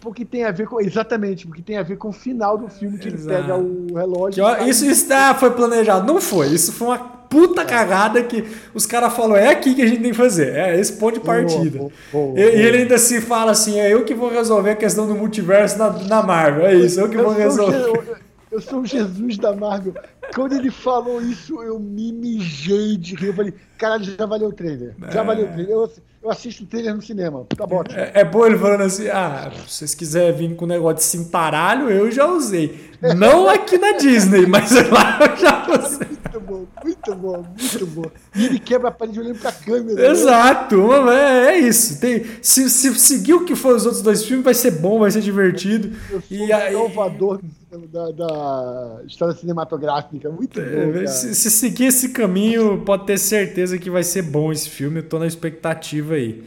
Porque 0.00 0.24
tem 0.24 0.44
a 0.44 0.52
ver 0.52 0.68
com. 0.68 0.80
Exatamente, 0.80 1.48
porque 1.48 1.62
tem 1.62 1.78
a 1.78 1.82
ver 1.82 1.96
com 1.96 2.10
o 2.10 2.12
final 2.12 2.56
do 2.56 2.68
filme 2.68 2.96
que 2.96 3.08
Exato. 3.08 3.28
ele 3.28 3.42
pega 3.42 3.56
o 3.56 3.92
relógio. 3.92 4.44
Que, 4.56 4.70
isso, 4.70 4.84
isso 4.84 5.12
ah, 5.12 5.34
foi 5.34 5.50
planejado. 5.50 6.06
Não 6.06 6.20
foi. 6.20 6.46
Isso 6.46 6.72
foi 6.72 6.86
uma 6.86 6.98
puta 7.32 7.64
cagada 7.64 8.22
que 8.22 8.44
os 8.74 8.84
caras 8.84 9.14
falaram, 9.14 9.36
é 9.36 9.48
aqui 9.48 9.74
que 9.74 9.80
a 9.80 9.86
gente 9.86 10.02
tem 10.02 10.10
que 10.10 10.16
fazer, 10.16 10.54
é 10.54 10.78
esse 10.78 10.92
ponto 10.92 11.14
de 11.14 11.20
partida. 11.24 11.78
Boa, 11.78 11.90
boa, 12.12 12.26
boa, 12.26 12.38
e, 12.38 12.42
ele 12.42 12.78
ainda 12.82 12.98
se 12.98 13.22
fala 13.22 13.52
assim, 13.52 13.80
é 13.80 13.90
eu 13.90 14.04
que 14.04 14.14
vou 14.14 14.30
resolver 14.30 14.72
a 14.72 14.76
questão 14.76 15.06
do 15.06 15.14
multiverso 15.14 15.78
na, 15.78 15.90
na 15.90 16.22
Marvel, 16.22 16.66
é 16.66 16.74
isso, 16.74 17.00
eu 17.00 17.08
que 17.08 17.16
eu 17.16 17.24
vou 17.24 17.32
resolver. 17.32 17.76
Eu, 17.78 18.16
eu 18.50 18.60
sou 18.60 18.80
o 18.80 18.86
Jesus 18.86 19.38
da 19.38 19.56
Marvel. 19.56 19.94
Quando 20.34 20.54
ele 20.54 20.70
falou 20.70 21.22
isso, 21.22 21.62
eu 21.62 21.78
me 21.78 22.12
mijei 22.12 22.98
de 22.98 23.14
rir. 23.14 23.28
Eu 23.28 23.34
falei, 23.34 23.54
caralho, 23.78 24.04
já 24.04 24.26
valeu 24.26 24.48
o 24.48 24.52
trailer. 24.52 24.94
Já 25.10 25.22
é. 25.22 25.24
valeu 25.24 25.46
o 25.46 25.48
trailer. 25.48 25.70
Eu, 25.70 25.90
eu 26.22 26.30
assisto 26.30 26.62
o 26.62 26.66
trailer 26.66 26.94
no 26.94 27.02
cinema. 27.02 27.44
Tá 27.56 27.66
bom. 27.66 27.82
É, 27.94 28.20
é 28.20 28.24
bom 28.24 28.46
ele 28.46 28.56
falando 28.56 28.82
assim: 28.82 29.08
ah, 29.08 29.50
se 29.66 29.78
vocês 29.78 29.94
quiserem 29.94 30.32
vir 30.32 30.56
com 30.56 30.64
um 30.64 30.68
negócio 30.68 30.96
de 30.96 31.04
cintaralho, 31.04 31.90
eu 31.90 32.10
já 32.10 32.26
usei. 32.26 32.92
Não 33.16 33.48
aqui 33.48 33.76
na 33.76 33.92
Disney, 33.92 34.46
mas 34.46 34.70
lá 34.88 35.18
eu 35.20 35.36
já 35.36 35.66
usei. 35.68 36.12
Muito 36.32 36.40
bom, 36.40 36.66
muito 36.82 37.14
bom, 37.14 37.44
muito 37.58 37.86
bom. 37.86 38.10
E 38.34 38.46
ele 38.46 38.58
quebra 38.58 38.88
a 38.88 38.92
parede 38.92 39.20
olhando 39.20 39.40
pra 39.40 39.52
câmera. 39.52 40.00
Né? 40.00 40.08
Exato, 40.08 41.10
é, 41.10 41.54
é 41.54 41.58
isso. 41.58 42.00
Tem, 42.00 42.24
se, 42.40 42.70
se 42.70 42.94
seguir 42.94 43.34
o 43.34 43.44
que 43.44 43.56
for 43.56 43.74
os 43.74 43.84
outros 43.84 44.02
dois 44.02 44.24
filmes, 44.24 44.44
vai 44.44 44.54
ser 44.54 44.70
bom, 44.70 45.00
vai 45.00 45.10
ser 45.10 45.20
divertido. 45.20 45.94
Eu 46.10 46.22
sou 46.22 46.36
e 46.36 46.52
aí, 46.52 46.72
salvador 46.72 47.40
da, 47.78 48.10
da, 48.10 49.02
história 49.06 49.34
cinematográfica. 49.34 50.30
Muito 50.30 50.60
é, 50.60 50.86
bom. 50.86 51.06
Se, 51.06 51.34
se, 51.34 51.50
seguir 51.50 51.86
esse 51.86 52.10
caminho, 52.10 52.82
pode 52.84 53.06
ter 53.06 53.18
certeza 53.18 53.78
que 53.78 53.90
vai 53.90 54.02
ser 54.02 54.22
bom 54.22 54.52
esse 54.52 54.68
filme. 54.68 55.00
Eu 55.00 55.08
tô 55.08 55.18
na 55.18 55.26
expectativa 55.26 56.11
aí. 56.14 56.44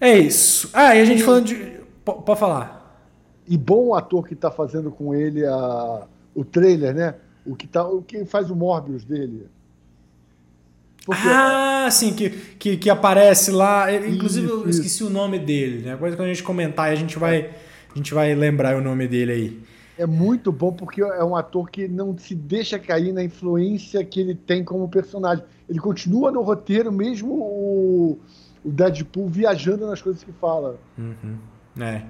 É 0.00 0.18
isso. 0.18 0.70
Ah, 0.72 0.94
e 0.96 1.00
a 1.00 1.04
gente 1.04 1.22
falando 1.22 1.46
de. 1.46 1.54
P 1.54 1.80
pode 2.24 2.40
falar. 2.40 2.80
E 3.46 3.56
bom 3.56 3.88
o 3.88 3.94
ator 3.94 4.26
que 4.26 4.34
tá 4.34 4.50
fazendo 4.50 4.90
com 4.90 5.14
ele 5.14 5.44
a, 5.44 6.06
o 6.34 6.44
trailer, 6.44 6.94
né? 6.94 7.14
O 7.44 7.56
que, 7.56 7.66
tá, 7.66 7.86
o 7.86 8.02
que 8.02 8.24
faz 8.24 8.50
o 8.50 8.56
Morbius 8.56 9.04
dele. 9.04 9.46
Porque... 11.04 11.22
Ah, 11.26 11.88
sim, 11.90 12.14
que, 12.14 12.30
que, 12.30 12.76
que 12.76 12.90
aparece 12.90 13.50
lá. 13.50 13.92
Inclusive, 13.92 14.46
isso, 14.46 14.54
eu 14.54 14.70
esqueci 14.70 14.88
isso. 14.88 15.06
o 15.08 15.10
nome 15.10 15.38
dele, 15.38 15.84
né? 15.84 15.92
Depois 15.92 16.14
quando 16.14 16.26
a 16.26 16.32
gente 16.32 16.42
comentar, 16.42 16.90
a 16.90 16.94
gente 16.94 17.18
vai, 17.18 17.50
a 17.92 17.96
gente 17.96 18.14
vai 18.14 18.34
lembrar 18.34 18.76
o 18.76 18.80
nome 18.80 19.08
dele 19.08 19.32
aí 19.32 19.62
é 20.02 20.06
muito 20.06 20.50
bom 20.50 20.72
porque 20.72 21.00
é 21.00 21.22
um 21.22 21.36
ator 21.36 21.70
que 21.70 21.86
não 21.86 22.16
se 22.16 22.34
deixa 22.34 22.78
cair 22.78 23.12
na 23.12 23.22
influência 23.22 24.04
que 24.04 24.20
ele 24.20 24.34
tem 24.34 24.64
como 24.64 24.88
personagem. 24.88 25.44
Ele 25.68 25.78
continua 25.78 26.30
no 26.30 26.42
roteiro, 26.42 26.90
mesmo 26.90 27.34
o, 27.34 28.18
o 28.64 28.70
Deadpool 28.70 29.28
viajando 29.28 29.86
nas 29.86 30.00
coisas 30.00 30.22
que 30.22 30.32
fala. 30.32 30.78
Uhum. 30.96 31.38
É, 31.80 32.02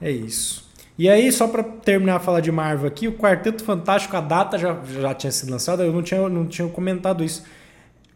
é 0.00 0.10
isso. 0.10 0.66
E 0.98 1.08
aí, 1.10 1.30
só 1.30 1.46
para 1.46 1.62
terminar 1.62 2.16
a 2.16 2.20
falar 2.20 2.40
de 2.40 2.50
Marvel 2.50 2.88
aqui, 2.88 3.06
o 3.06 3.12
Quarteto 3.12 3.62
Fantástico, 3.62 4.16
a 4.16 4.20
data 4.20 4.56
já, 4.56 4.78
já 4.84 5.14
tinha 5.14 5.30
sido 5.30 5.50
lançada, 5.50 5.84
eu 5.84 5.92
não 5.92 6.02
tinha, 6.02 6.26
não 6.28 6.46
tinha 6.46 6.66
comentado 6.68 7.22
isso. 7.22 7.44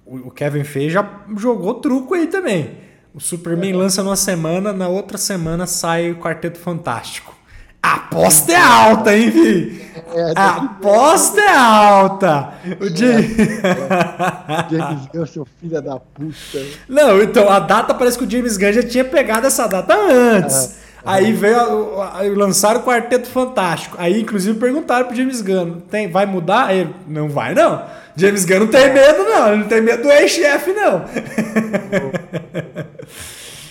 O, 0.07 0.29
o 0.29 0.31
Kevin 0.31 0.64
Feige 0.64 0.95
já 0.95 1.23
jogou 1.37 1.75
truco 1.75 2.14
aí 2.14 2.27
também. 2.27 2.79
O 3.12 3.21
Superman 3.21 3.73
é. 3.73 3.77
lança 3.77 4.03
numa 4.03 4.16
semana, 4.16 4.73
na 4.73 4.88
outra 4.88 5.19
semana 5.19 5.66
sai 5.66 6.11
o 6.11 6.16
Quarteto 6.16 6.59
Fantástico. 6.59 7.37
Aposta 7.83 8.53
é 8.53 8.57
alta, 8.57 9.16
hein, 9.16 9.31
Vi? 9.31 9.81
É, 10.14 10.33
a 10.35 10.57
aposta 10.57 11.40
é 11.40 11.57
alta. 11.57 12.53
O 12.81 12.88
James... 12.88 13.37
James 14.71 15.07
Gunn, 15.12 15.27
seu 15.27 15.47
filho 15.61 15.81
da 15.81 15.99
puta. 15.99 16.66
Não, 16.88 17.23
então, 17.23 17.49
a 17.49 17.61
data 17.61 17.95
parece 17.95 18.19
que 18.19 18.25
o 18.25 18.31
James 18.31 18.57
Gunn 18.57 18.73
já 18.73 18.83
tinha 18.83 19.05
pegado 19.05 19.47
essa 19.47 19.66
data 19.66 19.95
antes. 19.97 20.77
É. 20.87 20.90
Aí 21.05 21.33
veio 21.33 21.97
lançaram 22.37 22.81
o 22.81 22.83
Quarteto 22.83 23.29
Fantástico. 23.29 23.97
Aí, 23.99 24.21
inclusive, 24.21 24.59
perguntaram 24.59 25.07
pro 25.07 25.16
James 25.16 25.40
Gunn: 25.40 25.81
tem, 25.90 26.11
vai 26.11 26.27
mudar? 26.27 26.66
Aí 26.66 26.81
ele, 26.81 26.95
não 27.09 27.29
vai, 27.29 27.55
não. 27.55 27.83
James 28.16 28.45
Gunn 28.45 28.61
não 28.61 28.66
tem 28.66 28.83
é. 28.83 28.93
medo, 28.93 29.25
não. 29.25 29.49
Ele 29.49 29.57
não 29.62 29.69
tem 29.69 29.81
medo 29.81 30.03
do 30.03 30.11
ex-chefe, 30.11 30.73
não. 30.73 31.05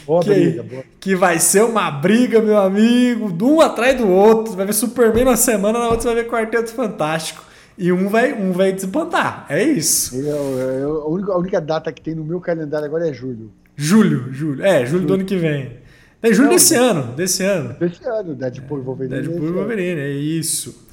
Boa 0.10 0.24
que, 0.24 0.30
briga, 0.32 0.64
boa. 0.64 0.84
que 1.00 1.16
vai 1.16 1.40
ser 1.40 1.64
uma 1.64 1.92
briga, 1.92 2.42
meu 2.42 2.58
amigo, 2.58 3.32
de 3.32 3.44
um 3.44 3.62
atrás 3.62 3.96
do 3.96 4.08
outro. 4.10 4.54
Vai 4.54 4.66
ver 4.66 4.74
Superman 4.74 5.24
na 5.24 5.36
semana, 5.36 5.78
na 5.78 5.86
outra 5.86 6.02
você 6.02 6.08
vai 6.08 6.24
ver 6.24 6.30
Quarteto 6.32 6.72
Fantástico. 6.72 7.44
E 7.78 7.92
um 7.92 8.10
vai, 8.10 8.34
um 8.34 8.52
vai 8.52 8.72
desbantar. 8.72 9.46
É 9.48 9.64
isso. 9.64 10.16
Eu, 10.16 10.58
eu, 10.58 11.02
a, 11.04 11.08
única, 11.08 11.32
a, 11.32 11.38
única, 11.38 11.62
data 11.62 11.92
que 11.92 12.02
tem 12.02 12.16
no 12.16 12.26
meu 12.26 12.42
calendário 12.42 12.88
agora 12.88 13.08
é 13.08 13.14
julho. 13.14 13.52
Julho, 13.76 14.34
julho. 14.34 14.64
É, 14.64 14.80
julho, 14.80 14.88
julho. 14.88 15.06
do 15.06 15.14
ano 15.14 15.26
que 15.26 15.38
vem. 15.38 15.78
É 16.24 16.34
julho 16.34 16.48
Não, 16.48 16.56
desse 16.56 16.74
ano, 16.74 17.14
desse 17.14 17.44
ano. 17.44 17.76
Desse 17.80 18.04
ano, 18.04 18.34
Deadpool 18.34 18.80
e 18.80 18.82
Wolverine. 18.82 19.22
Deadpool 19.22 19.48
e 19.48 19.52
Wolverine, 19.52 20.02
é 20.02 20.10
isso. 20.10 20.88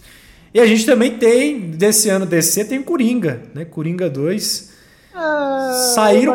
E 0.52 0.60
a 0.60 0.66
gente 0.66 0.84
também 0.84 1.16
tem, 1.16 1.70
desse 1.70 2.10
ano 2.10 2.26
DC, 2.26 2.66
tem 2.66 2.82
Coringa, 2.82 3.40
né? 3.54 3.64
Coringa 3.64 4.10
2. 4.10 4.72
Ah, 5.14 5.92
Saíram 5.94 6.34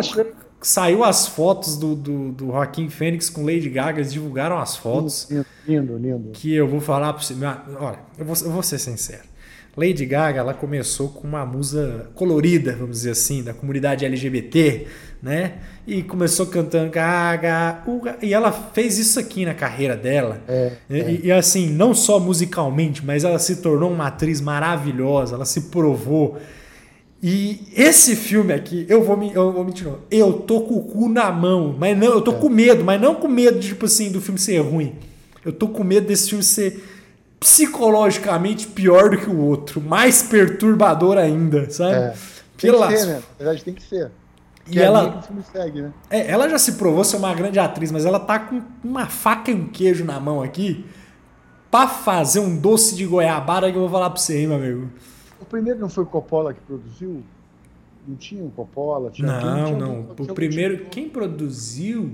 saiu 0.62 1.04
as 1.04 1.28
fotos 1.28 1.76
do, 1.76 1.95
do, 1.95 2.32
do 2.32 2.45
Joaquim 2.47 2.89
Fênix 2.89 3.30
com 3.30 3.43
Lady 3.43 3.69
Gaga, 3.69 4.00
eles 4.00 4.13
divulgaram 4.13 4.58
as 4.58 4.76
fotos. 4.76 5.28
Lindo, 5.30 5.45
lindo. 5.67 5.97
lindo. 5.97 6.30
Que 6.32 6.54
eu 6.54 6.67
vou 6.67 6.80
falar 6.80 7.13
pra 7.13 7.21
você. 7.21 7.34
Olha, 7.80 8.00
eu 8.17 8.26
vou, 8.26 8.36
eu 8.43 8.52
vou 8.52 8.63
ser 8.63 8.78
sincero. 8.78 9.32
Lady 9.76 10.06
Gaga, 10.06 10.39
ela 10.39 10.54
começou 10.54 11.08
com 11.10 11.26
uma 11.26 11.45
musa 11.45 12.10
colorida, 12.13 12.76
vamos 12.76 12.97
dizer 12.97 13.12
assim, 13.12 13.41
da 13.41 13.54
comunidade 13.54 14.06
LGBT, 14.06 14.86
né? 15.24 15.54
E 15.88 16.04
começou 16.04 16.45
cantando 16.45 16.91
Gaga, 16.91 17.82
Uga, 17.88 18.17
e 18.21 18.34
ela 18.34 18.52
fez 18.52 18.97
isso 18.97 19.17
aqui 19.17 19.45
na 19.45 19.54
carreira 19.54 19.95
dela. 19.95 20.41
É, 20.47 20.74
e, 20.89 21.00
é. 21.00 21.19
e, 21.24 21.32
assim, 21.32 21.69
não 21.69 21.93
só 21.93 22.19
musicalmente, 22.19 23.06
mas 23.06 23.24
ela 23.24 23.39
se 23.39 23.58
tornou 23.58 23.91
uma 23.91 24.08
atriz 24.08 24.41
maravilhosa, 24.41 25.36
ela 25.36 25.45
se 25.45 25.62
provou. 25.62 26.38
E 27.24 27.68
esse 27.76 28.16
filme 28.16 28.52
aqui, 28.52 28.86
eu 28.90 29.04
vou 29.04 29.16
me, 29.16 29.32
eu 29.34 29.52
vou 29.52 29.64
mentir, 29.64 29.86
não. 29.88 30.00
eu 30.10 30.34
tô 30.34 30.62
com 30.62 30.76
o 30.76 30.84
cu 30.84 31.08
na 31.08 31.32
mão, 31.32 31.76
mas 31.78 31.96
não, 31.98 32.08
eu 32.08 32.22
tô 32.22 32.32
É. 32.32 32.36
com 32.36 32.50
medo, 32.50 32.84
mas 32.84 33.00
não 33.00 33.14
com 33.14 33.28
medo 33.28 33.60
tipo 33.60 33.86
assim 33.86 34.12
do 34.12 34.20
filme 34.20 34.40
ser 34.40 34.58
ruim. 34.60 34.96
Eu 35.46 35.52
tô 35.54 35.68
com 35.68 35.84
medo 35.84 36.08
desse 36.08 36.30
filme 36.30 36.44
ser 36.44 36.84
psicologicamente 37.40 38.68
pior 38.68 39.10
do 39.12 39.18
que 39.18 39.30
o 39.30 39.38
outro, 39.40 39.80
mais 39.82 40.24
perturbador 40.24 41.18
ainda, 41.18 41.70
sabe? 41.70 41.94
É. 41.96 42.14
Tem 42.58 42.72
Pela- 42.72 42.88
que 42.88 42.98
ser, 42.98 43.06
né? 43.08 43.14
Na 43.16 43.22
verdade, 43.38 43.64
tem 43.64 43.74
que 43.74 43.84
ser. 43.84 44.12
E 44.68 44.72
Que 44.72 44.80
é 44.80 44.84
ela- 44.84 45.22
filme 45.24 45.44
segue, 45.52 45.82
né? 45.82 45.92
É, 46.10 46.30
ela 46.32 46.48
já 46.50 46.58
se 46.60 46.74
provou 46.74 47.04
ser 47.04 47.18
uma 47.18 47.34
grande 47.34 47.60
atriz, 47.60 47.92
mas 47.92 48.06
ela 48.06 48.20
tá 48.20 48.40
com 48.40 48.62
uma 48.84 49.08
faca 49.08 49.52
e 49.52 49.54
um 49.56 49.68
queijo 49.68 50.06
na 50.06 50.20
mão 50.20 50.42
aqui 50.42 50.86
pra 51.70 51.88
fazer 51.88 52.40
um 52.40 52.56
doce 52.58 52.96
de 52.96 53.06
goiabada 53.06 53.70
que 53.72 53.76
eu 53.78 53.82
vou 53.82 53.90
falar 53.90 54.10
pra 54.10 54.20
você, 54.20 54.40
hein, 54.40 54.48
meu 54.48 54.58
amigo. 54.58 54.90
O 55.41 55.45
primeiro 55.45 55.80
não 55.80 55.89
foi 55.89 56.04
o 56.04 56.08
Coppola 56.08 56.54
que 56.54 56.62
produziu? 56.62 57.23
Não 58.08 58.15
tinha 58.15 58.43
um 58.43 58.49
Coppola? 58.49 59.10
Tinha 59.12 59.27
Não, 59.27 59.65
tinha 59.65 59.77
não. 59.77 60.04
tinha 60.15 60.32
O 60.32 60.34
primeiro, 60.36 60.86
quem 60.86 61.10
produziu? 61.10 62.12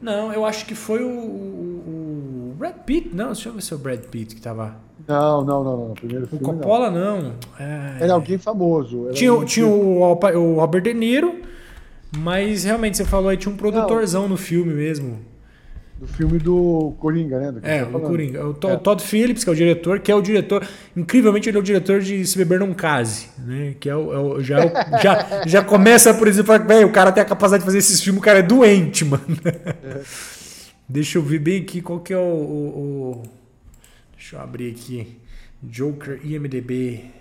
Não, 0.00 0.32
eu 0.32 0.44
acho 0.44 0.66
que 0.66 0.74
foi 0.74 1.02
o, 1.02 1.08
o- 1.08 2.50
o 2.50 2.54
Brad 2.58 2.74
Pitt. 2.84 3.14
Não, 3.14 3.26
deixa 3.26 3.48
eu 3.48 3.52
ver 3.52 3.62
se 3.62 3.72
é 3.72 3.76
o 3.76 3.78
Brad 3.78 4.00
Pitt 4.00 4.34
que 4.34 4.40
tava. 4.40 4.76
Não, 5.06 5.44
não, 5.44 5.64
não, 5.64 5.76
não. 5.76 5.90
O 5.92 5.94
primeiro 5.94 6.24
O 6.24 6.28
filme 6.28 6.44
não. 6.44 6.54
Coppola 6.54 6.90
não. 6.90 7.34
É, 7.58 7.98
Era 8.00 8.12
alguém 8.14 8.38
famoso. 8.38 9.04
Era 9.06 9.14
Tinha, 9.14 9.30
alguém 9.30 9.46
tinha 9.46 9.66
o, 9.66 10.00
o 10.02 10.54
Robert 10.56 10.82
De 10.82 10.92
Niro, 10.94 11.40
mas 12.18 12.64
realmente 12.64 12.96
você 12.96 13.04
falou 13.04 13.28
aí, 13.28 13.36
tinha 13.36 13.52
um 13.52 13.56
produtorzão 13.56 14.28
no 14.28 14.36
filme 14.36 14.72
mesmo. 14.74 15.18
Do 16.02 16.08
filme 16.08 16.36
do 16.36 16.96
Coringa, 16.98 17.38
né? 17.38 17.52
Do 17.52 17.60
É, 17.64 17.84
tá 17.84 17.96
o. 17.96 18.00
Coringa. 18.00 18.44
O 18.48 18.54
To- 18.54 18.70
É. 18.70 18.76
Todd 18.76 19.00
Phillips, 19.04 19.44
que 19.44 19.50
é 19.50 19.52
o 19.52 19.54
diretor, 19.56 20.00
que 20.00 20.10
é 20.10 20.14
o 20.16 20.20
diretor. 20.20 20.66
Incrivelmente, 20.96 21.48
ele 21.48 21.56
é 21.56 21.60
o 21.60 21.62
diretor 21.62 22.00
de 22.00 22.26
Se 22.26 22.36
Beber 22.36 22.58
Não 22.58 22.74
Case. 22.74 23.28
Né? 23.38 23.76
Que 23.78 23.88
é 23.88 23.94
o, 23.94 24.12
é 24.12 24.18
o- 24.18 24.42
já, 24.42 24.58
é 24.58 24.66
o- 24.66 24.98
já, 25.00 25.42
já 25.46 25.62
começa 25.62 26.12
por 26.12 26.26
fala, 26.42 26.58
velho, 26.58 26.88
o 26.88 26.92
cara 26.92 27.12
tem 27.12 27.22
a 27.22 27.24
capacidade 27.24 27.60
de 27.62 27.66
fazer 27.66 27.78
esses 27.78 28.02
filmes, 28.02 28.20
o 28.20 28.24
cara 28.24 28.40
é 28.40 28.42
doente, 28.42 29.04
mano. 29.04 29.22
Deixa 30.88 31.18
eu 31.18 31.22
ver 31.22 31.38
bem 31.38 31.60
aqui 31.62 31.80
qual 31.80 32.00
que 32.00 32.12
é 32.12 32.18
o, 32.18 32.20
o- 32.20 33.12
o- 33.12 33.22
Deixa 34.16 34.34
eu 34.34 34.40
abrir 34.40 34.72
aqui. 34.72 35.20
Joker 35.62 36.18
IMDB. 36.26 37.12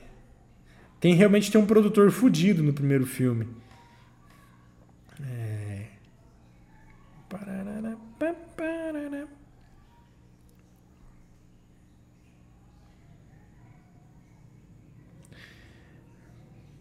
Tem 0.99 1.13
realmente 1.13 1.51
tem 1.51 1.61
um 1.61 1.67
produtor 1.67 2.09
fudido 2.09 2.63
no 2.63 2.73
primeiro 2.73 3.05
filme. 3.05 3.47
É. 5.23 5.81
Pararara, 7.29 7.95
pá, 8.19 8.35
parará. 8.57 9.25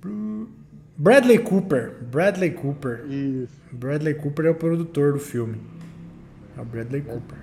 Bru- 0.01 0.49
Bradley 1.05 1.39
Cooper. 1.39 1.93
Bradley 2.13 2.51
Cooper. 2.51 3.07
Isso. 3.09 3.49
Bradley 3.73 4.13
Cooper 4.15 4.45
é 4.47 4.51
o 4.51 4.55
produtor 4.55 5.15
do 5.15 5.19
filme. 5.19 5.57
É 6.59 6.61
o 6.61 6.65
Bradley 6.65 7.01
Cooper. 7.01 7.39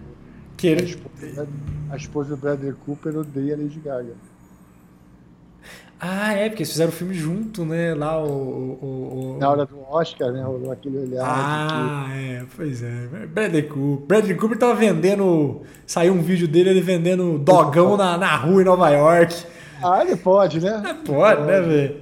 Que 0.55 0.67
A 0.67 0.71
ele, 0.73 0.83
esposa, 0.85 1.47
a 1.89 1.95
esposa 1.95 2.29
do 2.35 2.37
Bradley 2.37 2.73
Cooper 2.85 3.17
odeia 3.17 3.55
a 3.55 3.57
Lady 3.57 3.79
Gaga. 3.79 4.13
Ah, 5.99 6.33
é, 6.33 6.49
porque 6.49 6.61
eles 6.61 6.71
fizeram 6.71 6.91
o 6.91 6.93
filme 6.95 7.15
junto, 7.15 7.65
né? 7.65 7.95
Lá 7.95 8.23
o. 8.23 8.27
o- 8.29 9.35
o- 9.35 9.37
Na 9.39 9.49
hora 9.49 9.65
do 9.65 9.79
Oscar, 9.89 10.31
né? 10.31 10.43
Rolou 10.43 10.71
aquele 10.71 10.99
olhar. 10.99 11.25
Ah, 11.27 12.07
é, 12.15 12.45
pois 12.55 12.83
é. 12.83 13.07
Bradley 13.33 13.63
Cooper. 13.63 14.05
Bradley 14.07 14.35
Cooper 14.37 14.59
tava 14.59 14.75
vendendo. 14.75 15.63
Saiu 15.87 16.13
um 16.13 16.21
vídeo 16.21 16.47
dele 16.47 16.69
ele 16.69 16.81
vendendo 16.81 17.39
dogão 17.39 17.97
na, 17.97 18.15
na 18.19 18.35
rua 18.35 18.61
em 18.61 18.65
Nova 18.65 18.89
York. 18.91 19.33
que- 19.35 19.47
Ah, 19.83 20.03
ele 20.05 20.15
pode, 20.15 20.59
né? 20.59 20.99
Pode, 21.03 21.41
né, 21.47 21.61
velho? 21.61 21.95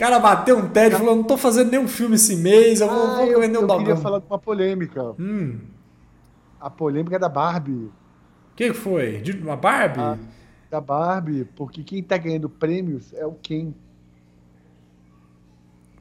O 0.00 0.02
cara 0.02 0.18
bateu 0.18 0.56
um 0.56 0.66
TED 0.66 0.94
e 0.94 0.98
falou: 0.98 1.14
não 1.14 1.22
tô 1.22 1.36
fazendo 1.36 1.70
nenhum 1.72 1.86
filme 1.86 2.14
esse 2.14 2.34
mês, 2.34 2.80
eu 2.80 2.88
vou, 2.88 3.06
Ah, 3.06 3.16
vou 3.16 3.26
eu, 3.26 3.38
vender 3.38 3.58
um 3.58 3.60
eu 3.60 3.66
dogão. 3.66 3.84
queria 3.84 3.96
falar 4.00 4.18
de 4.20 4.24
uma 4.24 4.38
polêmica. 4.38 5.14
Hum. 5.18 5.58
A 6.58 6.70
polêmica 6.70 7.18
da 7.18 7.28
Barbie. 7.28 7.70
O 7.72 7.92
que 8.56 8.68
que 8.68 8.72
foi? 8.72 9.18
De 9.20 9.32
uma 9.32 9.56
Barbie? 9.56 10.00
Ah. 10.00 10.16
Da 10.70 10.80
Barbie, 10.80 11.44
porque 11.54 11.84
quem 11.84 12.02
tá 12.02 12.16
ganhando 12.16 12.48
prêmios 12.48 13.12
é 13.12 13.26
o 13.26 13.32
Ken. 13.32 13.74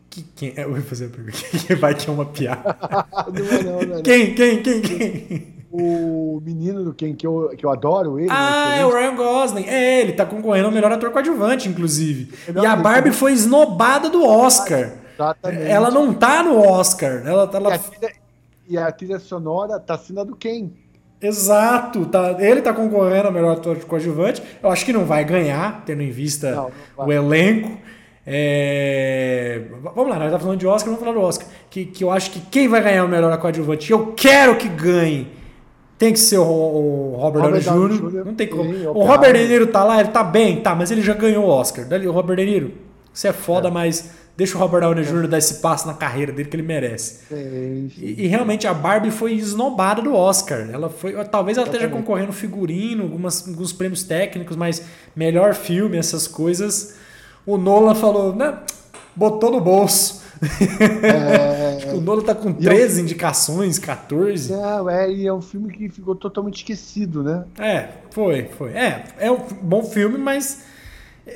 Que, 0.09 0.23
quem, 0.23 0.53
eu 0.55 0.71
vou 0.71 0.81
fazer 0.81 1.07
a 1.07 1.09
pergunta. 1.09 1.37
Quem 1.67 1.75
vai 1.75 1.93
que 1.93 2.09
é 2.09 2.13
uma 2.13 2.25
piada? 2.25 2.77
Não 3.33 3.45
é 3.45 3.63
não, 3.63 3.71
não 3.73 3.81
é 3.81 3.85
não. 3.97 4.01
Quem, 4.01 4.33
quem, 4.33 4.63
quem, 4.63 4.81
quem? 4.81 5.58
O 5.71 6.41
menino 6.43 6.83
do 6.83 6.93
Ken, 6.93 7.13
que 7.13 7.27
eu, 7.27 7.49
que 7.55 7.63
eu 7.63 7.69
adoro 7.69 8.19
ele. 8.19 8.29
Ah, 8.31 8.69
né, 8.69 8.81
é 8.81 8.85
o 8.85 8.91
Ryan 8.91 9.15
Gosling. 9.15 9.65
É, 9.65 10.01
ele 10.01 10.13
tá 10.13 10.25
concorrendo 10.25 10.65
ao 10.65 10.71
melhor 10.71 10.91
ator 10.91 11.11
coadjuvante, 11.11 11.69
inclusive. 11.69 12.33
Melhor 12.47 12.63
E 12.63 12.65
a. 12.65 12.75
Barbie 12.75 13.11
foi 13.11 13.33
esnobada 13.33 14.09
do 14.09 14.25
Oscar. 14.25 14.93
Exatamente. 15.13 15.63
Ela 15.63 15.91
não 15.91 16.13
tá 16.13 16.41
no 16.41 16.57
Oscar. 16.57 17.21
Ela, 17.25 17.47
tá 17.47 17.59
E 17.59 17.63
ela... 17.63 17.75
a, 17.75 17.79
trilha, 17.79 18.11
e 18.67 18.77
a 18.77 18.91
trilha 18.91 19.19
sonora 19.19 19.79
tá 19.79 19.97
sendo 19.97 20.25
do 20.25 20.35
Ken. 20.35 20.71
Exato. 21.21 22.05
Tá, 22.05 22.35
ele 22.39 22.61
tá 22.61 22.73
concorrendo 22.73 23.27
ao 23.27 23.33
melhor 23.33 23.53
ator 23.53 23.77
coadjuvante. 23.85 24.41
Eu 24.63 24.71
acho 24.71 24.85
que 24.85 24.93
não 24.93 25.05
vai 25.05 25.23
ganhar, 25.23 25.83
tendo 25.85 26.01
em 26.01 26.11
vista 26.11 26.51
Não, 26.51 26.71
não 26.97 27.05
o 27.05 27.11
elenco. 27.11 27.77
É, 28.25 29.63
Vamos 29.81 30.09
lá, 30.09 30.17
nós 30.17 30.25
estamos 30.25 30.43
falando 30.43 30.59
de 30.59 30.67
Oscar, 30.67 30.93
vamos 30.93 30.99
falar 30.99 31.13
do 31.19 31.25
Oscar. 31.25 31.47
Que, 31.69 31.85
que 31.85 32.03
eu 32.03 32.11
acho 32.11 32.31
que 32.31 32.39
quem 32.39 32.67
vai 32.67 32.81
ganhar 32.81 33.03
o 33.03 33.07
melhor 33.07 33.35
coadjuvante, 33.39 33.91
eu 33.91 34.13
quero 34.13 34.55
que 34.55 34.67
ganhe, 34.67 35.27
tem 35.99 36.13
que 36.13 36.19
ser 36.19 36.37
o, 36.37 36.43
o 36.43 37.17
Robert, 37.19 37.43
Robert 37.43 37.63
Downey 37.63 37.97
Jr. 37.97 38.09
Jr., 38.09 38.25
Não 38.25 38.33
tem 38.33 38.47
como. 38.47 38.73
sim, 38.73 38.87
o. 38.87 39.03
Robert 39.03 39.33
De 39.33 39.47
Niro 39.49 39.67
tá 39.67 39.83
lá, 39.83 39.99
ele 39.99 40.09
tá 40.09 40.23
bem, 40.23 40.61
tá, 40.61 40.73
mas 40.73 40.89
ele 40.89 41.01
já 41.01 41.13
ganhou 41.13 41.43
o 41.43 41.49
Oscar. 41.49 41.85
Dali, 41.85 42.07
o 42.07 42.11
Robert 42.13 42.37
De 42.37 42.45
Niro, 42.45 42.71
você 43.13 43.27
é 43.27 43.33
foda, 43.33 43.69
mas 43.69 44.11
deixa 44.37 44.55
o 44.55 44.59
Robert 44.61 44.79
Downey 44.79 45.03
Jr. 45.03 45.27
dar 45.27 45.37
esse 45.37 45.55
passo 45.55 45.85
na 45.85 45.93
carreira 45.93 46.31
dele 46.31 46.47
que 46.47 46.55
ele 46.55 46.63
merece. 46.63 47.25
Sim, 47.27 47.91
sim. 47.93 48.01
E, 48.01 48.23
e 48.23 48.27
realmente 48.27 48.65
a 48.65 48.73
Barbie 48.73 49.11
foi 49.11 49.33
esnobada 49.33 50.01
do 50.01 50.15
Oscar. 50.15 50.69
Ela 50.71 50.89
foi, 50.89 51.13
talvez 51.25 51.57
ela 51.57 51.67
esteja 51.67 51.89
concorrendo 51.89 52.31
figurino, 52.31 53.03
algumas, 53.03 53.45
alguns 53.45 53.73
prêmios 53.73 54.01
técnicos, 54.01 54.55
mas 54.55 54.81
melhor 55.13 55.53
filme, 55.53 55.97
essas 55.97 56.29
coisas. 56.29 56.95
O 57.45 57.57
Nolan 57.57 57.93
falou, 57.93 58.33
né? 58.33 58.57
Botou 59.13 59.51
no 59.51 59.59
bolso. 59.59 60.21
É, 61.03 61.78
o 61.93 62.01
Nolan 62.01 62.21
tá 62.23 62.33
com 62.35 62.49
E 62.49 62.53
13 62.53 63.01
indicações, 63.01 63.79
14. 63.79 64.51
não, 64.51 64.89
é, 64.89 65.11
e 65.11 65.27
é 65.27 65.33
um 65.33 65.41
filme 65.41 65.71
que 65.71 65.89
ficou 65.89 66.15
totalmente 66.15 66.57
esquecido, 66.57 67.23
né? 67.23 67.43
É, 67.59 67.89
foi, 68.11 68.49
foi. 68.57 68.71
É, 68.71 69.03
é 69.19 69.31
um 69.31 69.37
bom 69.61 69.83
filme, 69.83 70.17
mas 70.17 70.63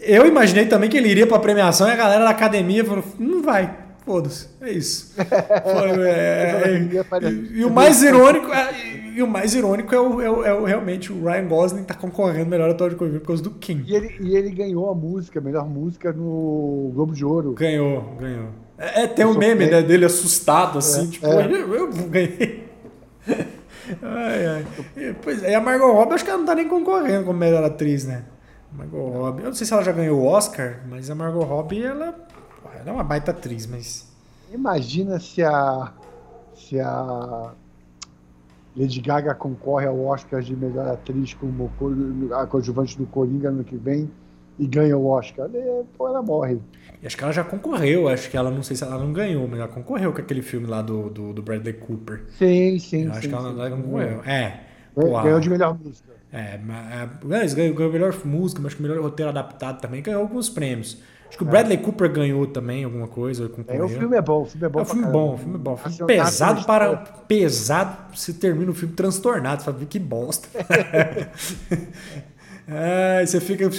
eu 0.01 0.25
imaginei 0.25 0.65
também 0.65 0.89
que 0.89 0.97
ele 0.97 1.09
iria 1.09 1.27
pra 1.27 1.39
premiação 1.39 1.87
e 1.87 1.91
a 1.91 1.95
galera 1.95 2.23
da 2.23 2.29
academia 2.31 2.83
falou, 2.83 3.03
não 3.19 3.41
vai, 3.43 3.77
foda-se, 4.05 4.47
é 4.61 4.71
isso. 4.71 5.13
Foi, 5.17 6.01
é, 6.07 6.61
é, 6.65 7.31
e, 7.31 7.59
e 7.59 7.65
o 7.65 7.69
mais 7.69 8.01
irônico, 8.01 8.51
é, 8.51 8.69
e 9.15 9.21
o 9.21 9.27
mais 9.27 9.53
irônico 9.53 9.93
é, 9.93 9.99
o, 9.99 10.21
é, 10.21 10.29
o- 10.29 10.43
é 10.45 10.53
o- 10.53 10.63
realmente 10.65 11.13
o 11.13 11.23
Ryan 11.25 11.47
Gosling 11.47 11.83
tá 11.83 11.93
concorrendo 11.93 12.49
melhor 12.49 12.69
ator 12.71 12.89
de 12.89 12.95
comédia 12.95 13.19
por 13.19 13.27
causa 13.27 13.43
do 13.43 13.51
King. 13.51 13.83
E 13.87 13.95
ele, 13.95 14.15
e 14.19 14.35
ele 14.35 14.49
ganhou 14.49 14.89
a 14.89 14.95
música, 14.95 15.39
a 15.39 15.41
melhor 15.41 15.69
música 15.69 16.11
no 16.11 16.91
Globo 16.95 17.13
de 17.13 17.23
Ouro. 17.23 17.53
Ganhou, 17.53 18.15
ganhou. 18.19 18.47
É, 18.77 19.03
é, 19.03 19.07
tem 19.07 19.25
um 19.25 19.37
meme 19.37 19.67
né, 19.67 19.81
dele 19.81 20.05
assustado, 20.05 20.79
assim, 20.79 21.07
É, 21.07 21.11
tipo, 21.11 21.25
é. 21.27 21.45
eu, 21.51 21.91
ganhei. 22.09 22.67
Ai, 24.01 24.45
ai. 24.47 24.65
E, 24.97 25.13
Pois 25.21 25.43
é, 25.43 25.55
a 25.55 25.61
Margot 25.61 25.91
Robbie 25.91 26.13
acho 26.15 26.23
que 26.23 26.29
ela 26.29 26.39
não 26.39 26.45
tá 26.45 26.55
nem 26.55 26.67
concorrendo 26.67 27.25
como 27.25 27.37
melhor 27.37 27.63
atriz, 27.63 28.05
né? 28.05 28.23
Margot 28.71 29.09
Robbie. 29.09 29.43
Eu 29.43 29.47
não 29.49 29.53
sei 29.55 29.67
se 29.67 29.73
ela 29.73 29.83
já 29.83 29.91
ganhou 29.91 30.19
o 30.19 30.25
Oscar, 30.25 30.79
mas 30.89 31.09
a 31.09 31.15
Margot 31.15 31.43
Robbie, 31.43 31.83
ela, 31.83 32.15
ela 32.79 32.89
é 32.89 32.91
uma 32.91 33.03
baita 33.03 33.31
atriz, 33.31 33.67
mas. 33.67 34.11
Imagina 34.51 35.19
se 35.19 35.43
a, 35.43 35.91
se 36.55 36.79
a 36.79 37.51
Lady 38.75 39.01
Gaga 39.01 39.35
concorre 39.35 39.85
ao 39.85 39.99
Oscar 40.05 40.41
de 40.41 40.55
melhor 40.55 40.87
atriz 40.87 41.33
como 41.35 41.71
co- 41.77 41.91
a 42.35 42.47
coadjuvante 42.47 42.97
do 42.97 43.05
Coringa 43.05 43.49
ano 43.49 43.63
que 43.63 43.75
vem 43.77 44.09
e 44.57 44.67
ganha 44.67 44.97
o 44.97 45.05
Oscar. 45.07 45.49
É, 45.53 45.83
Pô, 45.97 46.07
ela 46.07 46.21
morre. 46.21 46.59
e 47.01 47.07
Acho 47.07 47.17
que 47.17 47.23
ela 47.23 47.33
já 47.33 47.43
concorreu, 47.43 48.07
acho 48.07 48.29
que 48.29 48.37
ela, 48.37 48.49
não 48.51 48.63
sei 48.63 48.75
se 48.75 48.83
ela 48.83 48.97
não 48.97 49.11
ganhou, 49.13 49.47
mas 49.47 49.59
ela 49.59 49.67
concorreu 49.69 50.11
com 50.13 50.19
aquele 50.21 50.41
filme 50.41 50.67
lá 50.67 50.81
do, 50.81 51.09
do, 51.09 51.33
do 51.33 51.41
Bradley 51.41 51.73
Cooper. 51.73 52.23
Sim, 52.37 52.79
sim. 52.79 53.05
Eu 53.05 53.11
acho 53.11 53.21
sim, 53.21 53.29
que 53.29 53.35
ela, 53.35 53.51
sim. 53.51 53.59
ela 53.59 53.69
concorreu. 53.71 54.23
É. 54.25 54.59
Pô, 54.95 55.17
a- 55.17 55.23
Ganhou 55.23 55.39
de 55.39 55.49
melhor 55.49 55.77
música. 55.77 56.13
É, 56.31 56.57
mas, 56.57 57.53
é, 57.53 57.55
ganhou, 57.55 57.75
ganhou 57.75 57.91
melhor 57.91 58.15
música, 58.25 58.59
mas 58.61 58.73
que 58.73 58.81
melhor 58.81 58.99
roteiro 58.99 59.29
adaptado 59.29 59.79
também, 59.81 60.01
ganhou 60.01 60.21
alguns 60.21 60.49
prêmios. 60.49 60.97
Acho 61.33 61.37
que 61.39 61.43
o 61.43 61.47
Bradley 61.47 61.79
Cooper 61.79 62.11
ganhou 62.11 62.45
também 62.45 62.83
alguma 62.83 63.07
coisa. 63.07 63.51
É, 63.67 63.81
o 63.83 63.89
filme 63.89 64.15
é 64.15 64.21
bom, 64.21 64.43
o 64.43 64.45
filme 64.45 64.67
é 64.67 64.69
bom. 64.69 64.79
É 64.79 64.81
um 64.83 64.85
pra 64.85 64.93
filme 64.93 65.01
caramba. 65.01 65.19
bom, 65.25 65.33
um 65.33 65.37
filme 65.37 65.57
bom. 65.57 65.77
Filme 65.77 65.95
Assim, 65.95 66.05
pesado 66.05 66.63
para. 66.63 66.95
Pesado, 66.95 68.15
você 68.15 68.33
termina 68.33 68.69
o 68.69 68.73
filme 68.75 68.93
transtornado. 68.93 69.63
Você 69.63 69.71
fala, 69.71 69.83
que 69.85 69.97
bosta. 69.97 70.47
Ai, 72.65 73.27
você 73.27 73.41
fica 73.41 73.69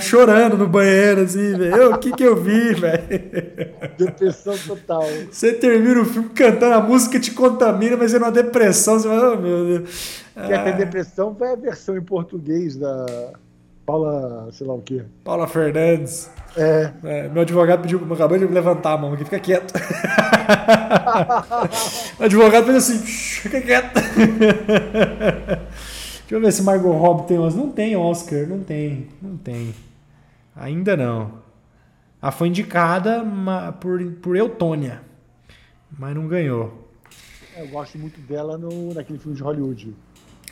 chorando 0.00 0.56
no 0.56 0.68
banheiro, 0.68 1.22
assim, 1.22 1.56
velho. 1.56 1.94
O 1.94 1.98
que 1.98 2.12
que 2.12 2.22
eu 2.22 2.36
vi, 2.36 2.74
velho? 2.74 3.02
Depressão 3.98 4.56
total. 4.56 5.04
Você 5.30 5.52
termina 5.52 6.00
o 6.00 6.04
filme 6.04 6.28
cantando 6.28 6.74
a 6.74 6.80
música, 6.80 7.18
te 7.18 7.32
contamina, 7.32 7.96
mas 7.96 8.14
é 8.14 8.18
uma 8.18 8.30
depressão. 8.30 8.98
Você 8.98 9.08
fala, 9.08 9.34
oh, 9.34 9.40
meu 9.40 9.66
Deus. 9.66 10.22
Quer 10.34 10.64
ter 10.64 10.76
depressão? 10.76 11.34
Vai 11.34 11.52
a 11.52 11.56
versão 11.56 11.96
em 11.96 12.02
português 12.02 12.76
da 12.76 13.32
Paula, 13.84 14.48
sei 14.52 14.66
lá 14.66 14.74
o 14.74 14.82
quê. 14.82 15.04
Paula 15.24 15.46
Fernandes. 15.46 16.30
É. 16.56 16.92
é. 17.04 17.28
meu 17.28 17.42
advogado 17.42 17.82
pediu, 17.82 18.00
acabou 18.12 18.38
de 18.38 18.46
levantar 18.46 18.92
a 18.92 18.98
mão 18.98 19.12
aqui, 19.12 19.24
fica 19.24 19.40
quieto. 19.40 19.74
o 22.18 22.24
advogado 22.24 22.64
fez 22.66 22.76
assim, 22.76 22.98
fica 22.98 23.60
quieto. 23.60 24.00
Deixa 26.20 26.30
eu 26.30 26.40
ver 26.40 26.52
se 26.52 26.62
Margot 26.62 26.92
Robbie 26.92 27.26
tem 27.26 27.38
Oscar. 27.38 27.62
Não 27.62 27.70
tem 27.70 27.96
Oscar, 27.96 28.46
não 28.46 28.60
tem, 28.60 29.08
não 29.20 29.36
tem. 29.36 29.74
Ainda 30.54 30.96
não. 30.96 31.42
Ela 32.22 32.30
foi 32.30 32.48
indicada 32.48 33.24
por, 33.80 34.00
por 34.22 34.36
Eutônia, 34.36 35.02
mas 35.98 36.14
não 36.14 36.28
ganhou. 36.28 36.88
Eu 37.56 37.66
gosto 37.68 37.98
muito 37.98 38.20
dela 38.20 38.56
no, 38.56 38.94
naquele 38.94 39.18
filme 39.18 39.36
de 39.36 39.42
Hollywood. 39.42 39.94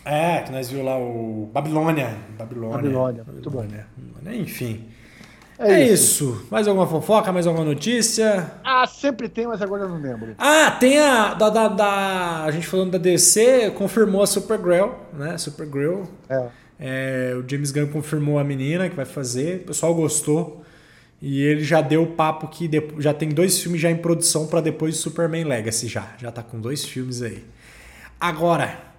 É, 0.05 0.41
que 0.43 0.51
nós 0.51 0.71
viu 0.71 0.83
lá 0.83 0.99
o 0.99 1.51
Babilônia. 1.53 2.17
Babilônia. 2.39 2.77
Babilônia, 2.77 3.25
muito 3.33 3.51
bom. 3.51 3.65
Enfim. 4.33 4.87
É, 5.59 5.75
é 5.75 5.85
isso. 5.85 6.25
isso. 6.25 6.47
Mais 6.51 6.67
alguma 6.67 6.87
fofoca? 6.87 7.31
Mais 7.31 7.47
alguma 7.47 7.67
notícia? 7.67 8.51
Ah, 8.65 8.87
sempre 8.87 9.29
tem, 9.29 9.47
mas 9.47 9.61
agora 9.61 9.83
eu 9.83 9.89
não 9.91 10.01
lembro. 10.01 10.35
Ah, 10.39 10.71
tem 10.71 10.99
a. 10.99 11.35
Da, 11.35 11.51
da, 11.51 11.69
da 11.69 12.45
a 12.45 12.51
gente 12.51 12.67
falando 12.67 12.93
da 12.93 12.99
DC, 12.99 13.73
confirmou 13.73 14.23
a 14.23 14.27
Supergirl, 14.27 14.93
né? 15.13 15.37
Supergirl. 15.37 16.05
É. 16.31 16.49
é. 16.81 17.35
O 17.37 17.47
James 17.47 17.71
Gunn 17.71 17.89
confirmou 17.89 18.39
a 18.39 18.45
menina 18.45 18.89
que 18.89 18.97
vai 18.97 19.05
fazer. 19.05 19.57
O 19.57 19.67
pessoal 19.67 19.95
gostou. 19.95 20.65
E 21.21 21.43
ele 21.43 21.63
já 21.63 21.83
deu 21.83 22.05
o 22.05 22.07
papo 22.07 22.49
que 22.49 22.71
já 22.99 23.13
tem 23.13 23.29
dois 23.29 23.61
filmes 23.61 23.79
já 23.79 23.91
em 23.91 23.97
produção 23.99 24.47
para 24.47 24.63
depois 24.63 24.95
do 24.95 25.01
Superman 25.03 25.45
Legacy 25.45 25.87
já. 25.87 26.15
Já 26.17 26.33
tá 26.33 26.43
com 26.43 26.59
dois 26.59 26.83
filmes 26.83 27.21
aí. 27.21 27.45
Agora, 28.19 28.89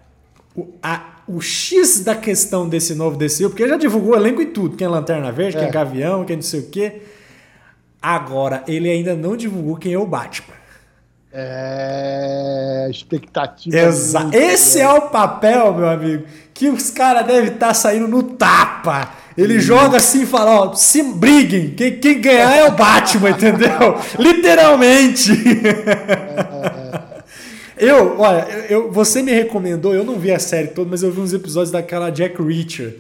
o, 0.56 0.68
a, 0.82 1.22
o 1.28 1.40
X 1.42 2.04
da 2.04 2.16
questão 2.16 2.68
desse 2.68 2.94
novo 2.94 3.18
DC, 3.18 3.48
porque 3.50 3.68
já 3.68 3.78
divulgou 3.78 4.16
elenco 4.16 4.42
e 4.42 4.48
tudo, 4.48 4.76
quem 4.76 4.86
é 4.86 4.90
Lanterna 4.90 5.32
Verde, 5.32 5.58
quem 5.58 5.66
é, 5.66 5.70
é 5.70 5.72
Gavião, 5.72 6.26
quem 6.26 6.36
não 6.36 6.44
sei 6.44 6.62
o 6.62 6.68
quê. 6.68 7.02
Agora, 8.02 8.64
ele 8.68 8.90
ainda 8.90 9.16
não 9.16 9.38
divulgou 9.38 9.78
quem 9.78 9.94
é 9.94 9.98
o 9.98 10.06
Batman. 10.06 10.56
É. 11.34 12.88
Expectativa. 12.90 13.78
Exato. 13.78 14.36
Esse 14.36 14.80
é. 14.80 14.84
é 14.84 14.90
o 14.90 15.04
papel, 15.04 15.74
meu 15.74 15.88
amigo, 15.88 16.26
que 16.54 16.68
os 16.68 16.90
caras 16.90 17.26
devem 17.26 17.54
estar 17.54 17.68
tá 17.68 17.74
saindo 17.74 18.08
no 18.08 18.24
tapa. 18.24 19.12
Ele 19.38 19.54
Sim. 19.62 19.68
joga 19.68 19.98
assim 19.98 20.24
e 20.24 20.26
fala: 20.26 20.62
ó, 20.62 20.74
se 20.74 21.02
briguem, 21.04 21.70
quem, 21.70 22.00
quem 22.00 22.20
ganhar 22.20 22.54
é 22.54 22.66
o 22.66 22.72
Batman, 22.72 23.30
entendeu? 23.32 23.98
Literalmente. 24.20 25.32
É, 25.32 25.70
é, 25.70 26.78
é. 26.78 26.81
Eu, 27.82 28.20
olha, 28.20 28.48
eu, 28.70 28.91
você 28.91 29.24
me 29.24 29.32
recomendou, 29.32 29.91
eu 29.91 30.04
não 30.04 30.20
vi 30.20 30.32
a 30.32 30.38
série 30.38 30.67
toda, 30.67 30.88
mas 30.88 31.02
eu 31.02 31.12
vi 31.12 31.20
uns 31.20 31.34
episódios 31.34 31.72
daquela 31.72 32.12
Jack 32.12 32.39
Reacher. 32.39 32.96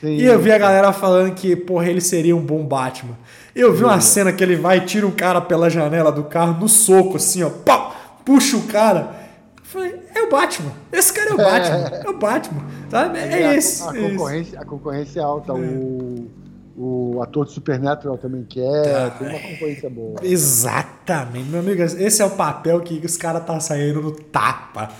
Sim, 0.00 0.14
e 0.14 0.24
eu 0.24 0.38
vi 0.38 0.52
a 0.52 0.58
galera 0.58 0.92
falando 0.92 1.34
que, 1.34 1.56
porra, 1.56 1.88
ele 1.88 2.00
seria 2.00 2.36
um 2.36 2.40
bom 2.40 2.64
Batman. 2.64 3.18
Eu 3.56 3.74
vi 3.74 3.82
uma 3.82 4.00
cena 4.00 4.32
que 4.32 4.44
ele 4.44 4.54
vai 4.54 4.78
e 4.78 4.80
tira 4.82 5.04
um 5.04 5.10
cara 5.10 5.40
pela 5.40 5.68
janela 5.68 6.12
do 6.12 6.22
carro 6.22 6.60
no 6.60 6.68
soco, 6.68 7.16
assim, 7.16 7.42
ó, 7.42 7.50
pá, 7.50 7.90
puxa 8.24 8.56
o 8.56 8.62
cara. 8.68 9.16
Eu 9.56 9.64
falei, 9.64 9.96
é 10.14 10.22
o 10.22 10.30
Batman. 10.30 10.72
Esse 10.92 11.12
cara 11.12 11.30
é 11.30 11.34
o 11.34 11.36
Batman. 11.42 11.90
É, 11.92 12.06
é 12.06 12.10
o 12.10 12.18
Batman. 12.18 12.62
Sabe? 12.88 13.18
É, 13.18 13.42
é 13.42 13.56
esse. 13.56 13.82
A, 13.82 13.96
é 13.96 14.10
concorrência, 14.10 14.60
a 14.60 14.64
concorrência 14.64 15.18
é 15.18 15.22
alta. 15.24 15.52
O 15.52 16.30
o 16.78 17.20
ator 17.20 17.44
de 17.44 17.52
Supernatural 17.52 18.16
também 18.18 18.44
quer, 18.44 18.94
ah, 18.94 19.10
tem 19.10 19.28
uma 19.28 19.38
concorrência 19.38 19.90
boa. 19.90 20.20
Exatamente, 20.22 21.48
meu 21.48 21.58
amigo. 21.58 21.82
Esse 21.82 22.22
é 22.22 22.24
o 22.24 22.30
papel 22.30 22.80
que 22.80 23.04
os 23.04 23.16
caras 23.16 23.44
tá 23.44 23.58
saindo 23.58 24.00
no 24.00 24.12
tapa. 24.12 24.90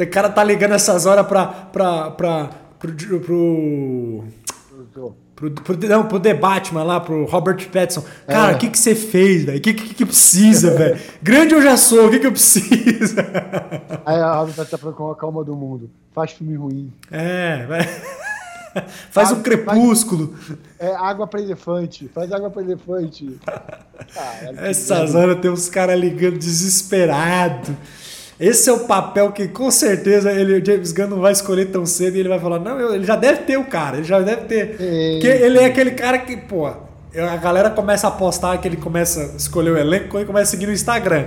O 0.00 0.06
cara 0.06 0.28
tá 0.28 0.44
ligando 0.44 0.74
essas 0.74 1.06
horas 1.06 1.26
pra. 1.26 1.46
pra, 1.46 2.10
pra 2.12 2.50
pro, 2.78 2.92
pro, 3.20 4.24
pro, 5.34 5.50
pro, 5.50 5.88
não, 5.88 6.06
pro 6.06 6.20
The 6.20 6.34
Batman 6.34 6.84
lá, 6.84 7.00
pro 7.00 7.24
Robert 7.24 7.68
Pattinson. 7.70 8.04
Cara, 8.26 8.52
o 8.52 8.56
é. 8.56 8.58
que, 8.58 8.70
que 8.70 8.78
você 8.78 8.94
fez, 8.94 9.44
velho? 9.44 9.58
O 9.58 9.60
que, 9.60 9.74
que, 9.74 9.94
que 9.94 10.06
precisa, 10.06 10.70
velho? 10.76 11.00
Grande 11.22 11.54
eu 11.54 11.62
já 11.62 11.76
sou, 11.76 12.06
o 12.06 12.10
que, 12.10 12.20
que 12.20 12.26
eu 12.26 12.32
preciso? 12.32 13.16
Aí 14.04 14.20
a 14.20 14.36
Robert 14.36 14.54
Pattinson 14.54 14.70
tá 14.70 14.78
falando 14.78 14.96
com 14.96 15.10
a 15.10 15.16
calma 15.16 15.42
do 15.42 15.56
mundo. 15.56 15.90
Faz 16.14 16.32
filme 16.32 16.54
ruim. 16.54 16.92
É, 17.10 17.64
velho. 17.66 17.88
faz 19.10 19.32
um 19.32 19.42
crepúsculo. 19.42 20.34
Faz, 20.36 20.58
é 20.78 20.94
água 20.94 21.26
para 21.26 21.40
elefante. 21.40 22.08
Faz 22.14 22.32
água 22.32 22.50
para 22.50 22.62
elefante. 22.62 23.38
Essas 24.58 25.14
horas 25.14 25.38
tem 25.40 25.50
uns 25.50 25.68
caras 25.68 25.98
ligando 25.98 26.38
desesperado. 26.38 27.76
Esse 28.38 28.68
é 28.68 28.72
o 28.72 28.80
papel 28.80 29.30
que 29.32 29.46
com 29.46 29.70
certeza 29.70 30.32
ele, 30.32 30.60
o 30.60 30.64
James 30.64 30.92
Gunn 30.92 31.06
não 31.06 31.20
vai 31.20 31.32
escolher 31.32 31.66
tão 31.66 31.86
cedo 31.86 32.16
e 32.16 32.20
ele 32.20 32.28
vai 32.28 32.40
falar: 32.40 32.58
não, 32.58 32.94
ele 32.94 33.04
já 33.04 33.16
deve 33.16 33.42
ter 33.42 33.56
o 33.56 33.64
cara, 33.64 33.98
ele 33.98 34.04
já 34.04 34.20
deve 34.20 34.42
ter. 34.42 34.70
Porque 34.70 35.26
ele 35.26 35.58
é 35.58 35.66
aquele 35.66 35.92
cara 35.92 36.18
que, 36.18 36.36
pô, 36.36 36.66
a 36.66 37.36
galera 37.36 37.70
começa 37.70 38.08
a 38.08 38.10
apostar 38.10 38.60
que 38.60 38.66
ele 38.66 38.76
começa 38.76 39.20
a 39.20 39.36
escolher 39.36 39.70
o 39.70 39.78
elenco 39.78 40.16
ele 40.18 40.26
começa 40.26 40.48
a 40.48 40.50
seguir 40.50 40.66
no 40.66 40.72
Instagram. 40.72 41.26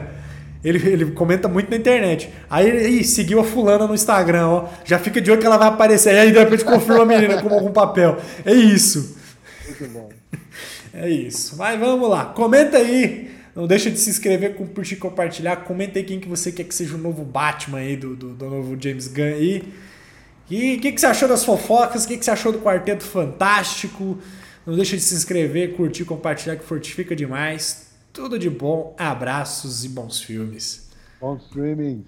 Ele, 0.68 0.90
ele 0.90 1.12
comenta 1.12 1.48
muito 1.48 1.70
na 1.70 1.78
internet. 1.78 2.30
Aí 2.50 2.68
ele 2.68 3.04
seguiu 3.04 3.40
a 3.40 3.44
fulana 3.44 3.88
no 3.88 3.96
Instagram, 3.96 4.48
ó. 4.48 4.66
Já 4.84 5.00
fica 5.00 5.22
de 5.22 5.32
olho 5.32 5.40
que 5.40 5.46
ela 5.46 5.58
vai 5.58 5.70
aparecer. 5.70 6.10
Aí 6.18 6.32
de 6.32 6.38
repente 6.38 6.66
confirma 6.66 7.04
a 7.04 7.06
menina 7.06 7.42
com 7.42 7.54
algum 7.54 7.72
papel. 7.72 8.18
É 8.46 8.54
isso. 8.54 9.18
Muito 9.66 9.94
bom. 9.94 10.10
É 11.00 11.08
isso. 11.08 11.56
Mas 11.58 11.80
vamos 11.80 12.10
lá. 12.10 12.26
Comenta 12.26 12.78
aí. 12.78 13.30
Não 13.56 13.68
deixa 13.68 13.92
de 13.92 14.00
se 14.00 14.10
inscrever, 14.10 14.56
curtir, 14.56 14.96
compartilhar. 14.96 15.58
Comenta 15.58 16.00
aí 16.00 16.04
quem 16.04 16.20
que 16.20 16.28
você 16.28 16.52
quer 16.52 16.64
que 16.64 16.74
seja 16.74 16.96
o 16.96 16.98
novo 16.98 17.24
Batman 17.24 17.78
aí, 17.80 17.96
do, 17.96 18.16
do, 18.16 18.30
do 18.30 18.50
novo 18.50 18.76
James 18.80 19.08
Gunn 19.08 19.26
aí. 19.26 19.64
E 20.50 20.76
o 20.76 20.80
que, 20.80 20.92
que 20.92 21.00
você 21.00 21.06
achou 21.06 21.30
das 21.30 21.46
fofocas? 21.46 22.06
O 22.06 22.08
que, 22.08 22.18
que 22.18 22.26
você 22.26 22.32
achou 22.32 22.52
do 22.52 22.60
Quarteto 22.60 23.04
Fantástico? 23.04 24.18
Não 24.66 24.76
deixa 24.76 24.96
de 24.98 25.04
se 25.04 25.14
inscrever, 25.14 25.74
curtir, 25.76 26.04
compartilhar, 26.04 26.56
que 26.56 26.66
fortifica 26.66 27.16
demais. 27.16 27.87
Tudo 28.18 28.40
de 28.40 28.50
bom, 28.50 28.96
abraços 28.98 29.86
e 29.86 29.90
bons 29.90 30.20
filmes. 30.20 30.90
Bons 31.22 31.44
streamings. 31.44 32.08